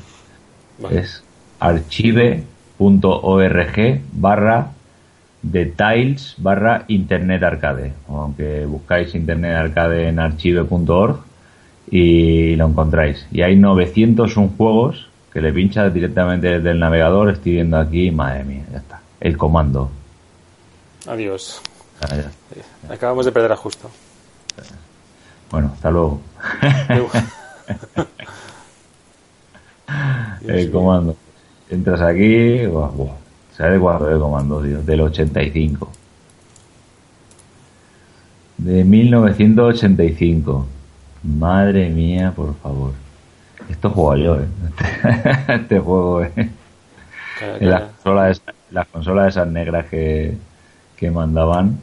es 0.91 1.23
archive.org 1.59 2.41
barra 4.13 4.73
details 5.43 6.35
barra 6.39 6.85
internet 6.89 7.43
arcade 7.43 7.93
aunque 8.09 8.67
buscáis 8.67 9.15
internet 9.15 9.55
arcade 9.55 10.09
en 10.09 10.19
archive.org 10.19 11.21
y 11.91 12.57
lo 12.57 12.67
encontráis 12.67 13.27
y 13.31 13.43
hay 13.43 13.57
901 13.57 14.53
juegos 14.57 15.09
que 15.33 15.41
le 15.41 15.53
pinchas 15.53 15.93
directamente 15.93 16.49
desde 16.49 16.71
el 16.71 16.79
navegador, 16.81 17.31
estoy 17.31 17.53
viendo 17.53 17.79
aquí, 17.79 18.11
madre 18.11 18.45
mía, 18.45 18.65
ya 18.73 18.79
está. 18.79 19.01
El 19.21 19.37
comando. 19.37 19.91
Adiós. 21.07 21.61
Ah, 22.01 22.17
ya. 22.17 22.31
Acabamos 22.93 23.27
de 23.27 23.33
perder 23.33 23.53
a 23.53 23.57
justo. 23.57 23.91
Bueno, 25.51 25.73
hasta 25.75 25.91
luego. 25.91 26.21
el 30.47 30.71
comando. 30.71 31.17
Entras 31.71 32.01
aquí, 32.01 32.65
buah, 32.67 32.89
buah. 32.89 33.28
¿Sabes 33.59 33.79
cuándo 33.81 34.09
el 34.11 34.19
comando, 34.19 34.63
tío? 34.63 34.81
Del 34.83 35.03
85. 35.03 35.91
De 38.57 38.85
1985. 38.85 40.67
Madre 41.23 41.91
mía, 41.91 42.33
por 42.35 42.55
favor. 42.57 42.93
Esto 43.69 43.91
juego 43.91 44.17
yo, 44.17 44.37
¿eh? 44.41 44.47
este 45.49 45.79
juego, 45.79 46.23
¿eh? 46.25 46.51
En 47.61 47.71
las 47.71 47.83
consolas, 47.83 48.31
esas- 48.41 48.55
las 48.71 48.87
consolas 48.89 49.29
esas 49.29 49.47
negras 49.49 49.87
que, 49.87 50.37
que 50.97 51.11
mandaban. 51.11 51.79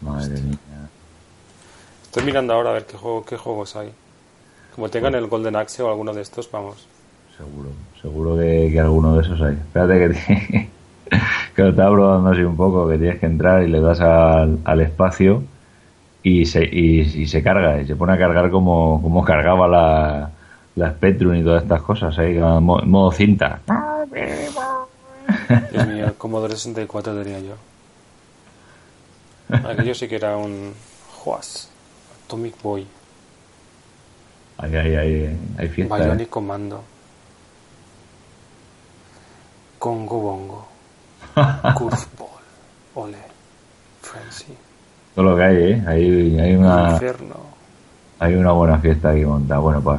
Madre 0.00 0.40
mía. 0.40 0.58
Estoy 2.04 2.24
mirando 2.24 2.52
ahora 2.52 2.70
a 2.70 2.72
ver 2.74 2.86
qué, 2.86 2.96
juego, 2.96 3.24
qué 3.24 3.36
juegos 3.36 3.74
hay. 3.76 3.92
Como 4.74 4.88
tengan 4.88 5.14
el 5.14 5.26
Golden 5.28 5.56
Axe 5.56 5.82
o 5.82 5.88
alguno 5.90 6.12
de 6.12 6.22
estos, 6.22 6.50
vamos. 6.50 6.86
Seguro, 7.42 7.68
seguro 8.00 8.36
que, 8.36 8.70
que 8.72 8.80
alguno 8.80 9.16
de 9.16 9.22
esos 9.22 9.40
hay. 9.42 9.54
Espérate 9.54 9.98
que, 9.98 10.08
te- 10.14 10.68
que 11.56 11.62
lo 11.62 11.68
estaba 11.70 11.90
probando 11.92 12.30
así 12.30 12.42
un 12.42 12.56
poco, 12.56 12.88
que 12.88 12.98
tienes 12.98 13.18
que 13.18 13.26
entrar 13.26 13.62
y 13.62 13.68
le 13.68 13.80
das 13.80 14.00
al, 14.00 14.58
al 14.64 14.80
espacio 14.80 15.42
y 16.22 16.46
se, 16.46 16.62
y, 16.64 17.00
y 17.00 17.26
se 17.26 17.42
carga, 17.42 17.80
y 17.80 17.86
se 17.86 17.96
pone 17.96 18.12
a 18.12 18.18
cargar 18.18 18.50
como, 18.50 19.00
como 19.02 19.24
cargaba 19.24 19.66
la, 19.66 20.30
la 20.76 20.90
Spectrum 20.92 21.34
y 21.34 21.42
todas 21.42 21.64
estas 21.64 21.82
cosas, 21.82 22.16
ahí, 22.18 22.36
en 22.36 22.62
mo- 22.62 22.80
modo 22.84 23.10
cinta. 23.10 23.58
Dios 25.72 25.86
mío, 25.88 26.06
el 26.06 26.14
Commodore 26.14 26.54
64 26.54 27.22
tenía 27.22 27.40
yo. 27.40 27.54
Aquello 29.68 29.94
sí 29.94 30.06
que 30.08 30.16
era 30.16 30.36
un... 30.36 30.72
Juas. 31.18 31.68
Atomic 32.26 32.54
Boy. 32.62 32.86
Ahí, 34.58 34.76
ahí, 34.76 34.94
ahí, 34.94 35.36
hay 35.58 35.68
fiesta. 35.68 35.98
¿eh? 35.98 36.04
Bionic 36.04 36.28
Commando. 36.28 36.82
Congo 39.82 40.20
Bongo. 40.20 40.68
Curveball. 41.74 42.28
Ole. 42.94 43.18
Frenzy. 44.00 44.54
Todo 45.12 45.24
lo 45.24 45.36
que 45.36 45.42
hay, 45.42 45.56
¿eh? 45.56 45.84
Hay, 45.88 46.38
hay, 46.38 46.54
una, 46.54 46.92
Inferno. 46.92 47.34
hay 48.20 48.34
una 48.36 48.52
buena 48.52 48.78
fiesta 48.78 49.10
aquí 49.10 49.24
montada. 49.24 49.58
Bueno, 49.58 49.82
para, 49.82 49.98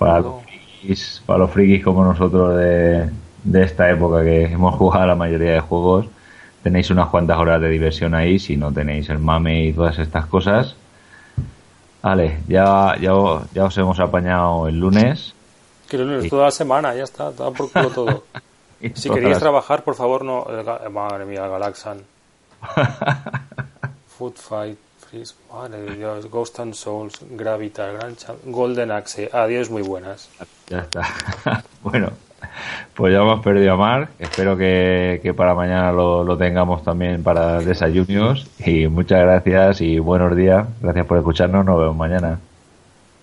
para, 0.00 0.24
frikis, 0.24 1.22
para 1.24 1.38
los 1.38 1.50
frikis 1.52 1.84
como 1.84 2.04
nosotros 2.04 2.56
de, 2.56 3.08
de 3.44 3.62
esta 3.62 3.88
época 3.88 4.24
que 4.24 4.46
hemos 4.46 4.74
jugado 4.74 5.06
la 5.06 5.14
mayoría 5.14 5.52
de 5.52 5.60
juegos, 5.60 6.06
tenéis 6.64 6.90
unas 6.90 7.08
cuantas 7.08 7.38
horas 7.38 7.60
de 7.60 7.68
diversión 7.68 8.16
ahí. 8.16 8.40
Si 8.40 8.56
no 8.56 8.72
tenéis 8.72 9.10
el 9.10 9.20
mame 9.20 9.66
y 9.66 9.72
todas 9.72 9.96
estas 10.00 10.26
cosas. 10.26 10.74
Vale, 12.02 12.40
ya, 12.48 12.96
ya, 13.00 13.12
ya 13.54 13.64
os 13.64 13.78
hemos 13.78 14.00
apañado 14.00 14.66
el 14.66 14.80
lunes. 14.80 15.34
Que 15.88 15.98
el 15.98 16.02
lunes, 16.02 16.28
toda 16.28 16.46
la 16.46 16.50
semana, 16.50 16.96
ya 16.96 17.04
está, 17.04 17.30
da 17.30 17.52
por 17.52 17.70
culo 17.70 17.90
todo. 17.90 18.24
Y 18.80 18.90
Si 18.90 19.10
queréis 19.10 19.38
trabajar, 19.38 19.82
por 19.84 19.94
favor, 19.94 20.24
no. 20.24 20.44
ga- 20.44 20.88
madre 20.90 21.24
mía, 21.26 21.46
Galaxan. 21.46 21.98
Food 24.18 24.34
Fight, 24.36 24.78
Freeze, 25.08 25.34
madre 25.52 25.80
de 25.82 25.96
Dios, 25.96 26.30
Ghost 26.30 26.60
and 26.60 26.74
Souls, 26.74 27.14
Gravitar, 27.30 27.94
Grand 27.94 28.16
Golden 28.44 28.90
Axe. 28.90 29.30
Adiós, 29.32 29.70
muy 29.70 29.82
buenas. 29.82 30.28
Ya 30.68 30.80
está. 30.80 31.02
bueno, 31.82 32.10
pues 32.94 33.12
ya 33.12 33.20
hemos 33.20 33.40
perdido 33.42 33.72
a 33.72 33.76
Mark. 33.76 34.10
Espero 34.18 34.56
que, 34.56 35.20
que 35.22 35.32
para 35.34 35.54
mañana 35.54 35.90
lo, 35.92 36.22
lo 36.24 36.36
tengamos 36.36 36.82
también 36.84 37.22
para 37.22 37.60
desayunos. 37.60 38.46
Y 38.58 38.86
muchas 38.88 39.20
gracias 39.20 39.80
y 39.80 39.98
buenos 39.98 40.36
días. 40.36 40.66
Gracias 40.80 41.06
por 41.06 41.18
escucharnos. 41.18 41.64
Nos 41.64 41.78
vemos 41.80 41.96
mañana. 41.96 42.38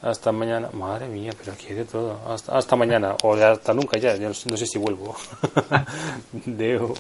Hasta 0.08 0.32
mañana. 0.32 0.70
Madre 0.72 1.10
mía, 1.10 1.34
pero 1.38 1.52
aquí 1.52 1.68
hay 1.68 1.76
de 1.76 1.84
todo. 1.84 2.18
Hasta, 2.30 2.58
hasta 2.58 2.78
mañana. 2.78 3.18
O 3.24 3.34
hasta 3.34 3.74
nunca 3.74 4.00
ya. 4.00 4.16
No 4.18 4.34
sé 4.34 4.66
si 4.66 4.80
vuelvo. 4.80 5.14
Deo. 6.32 6.94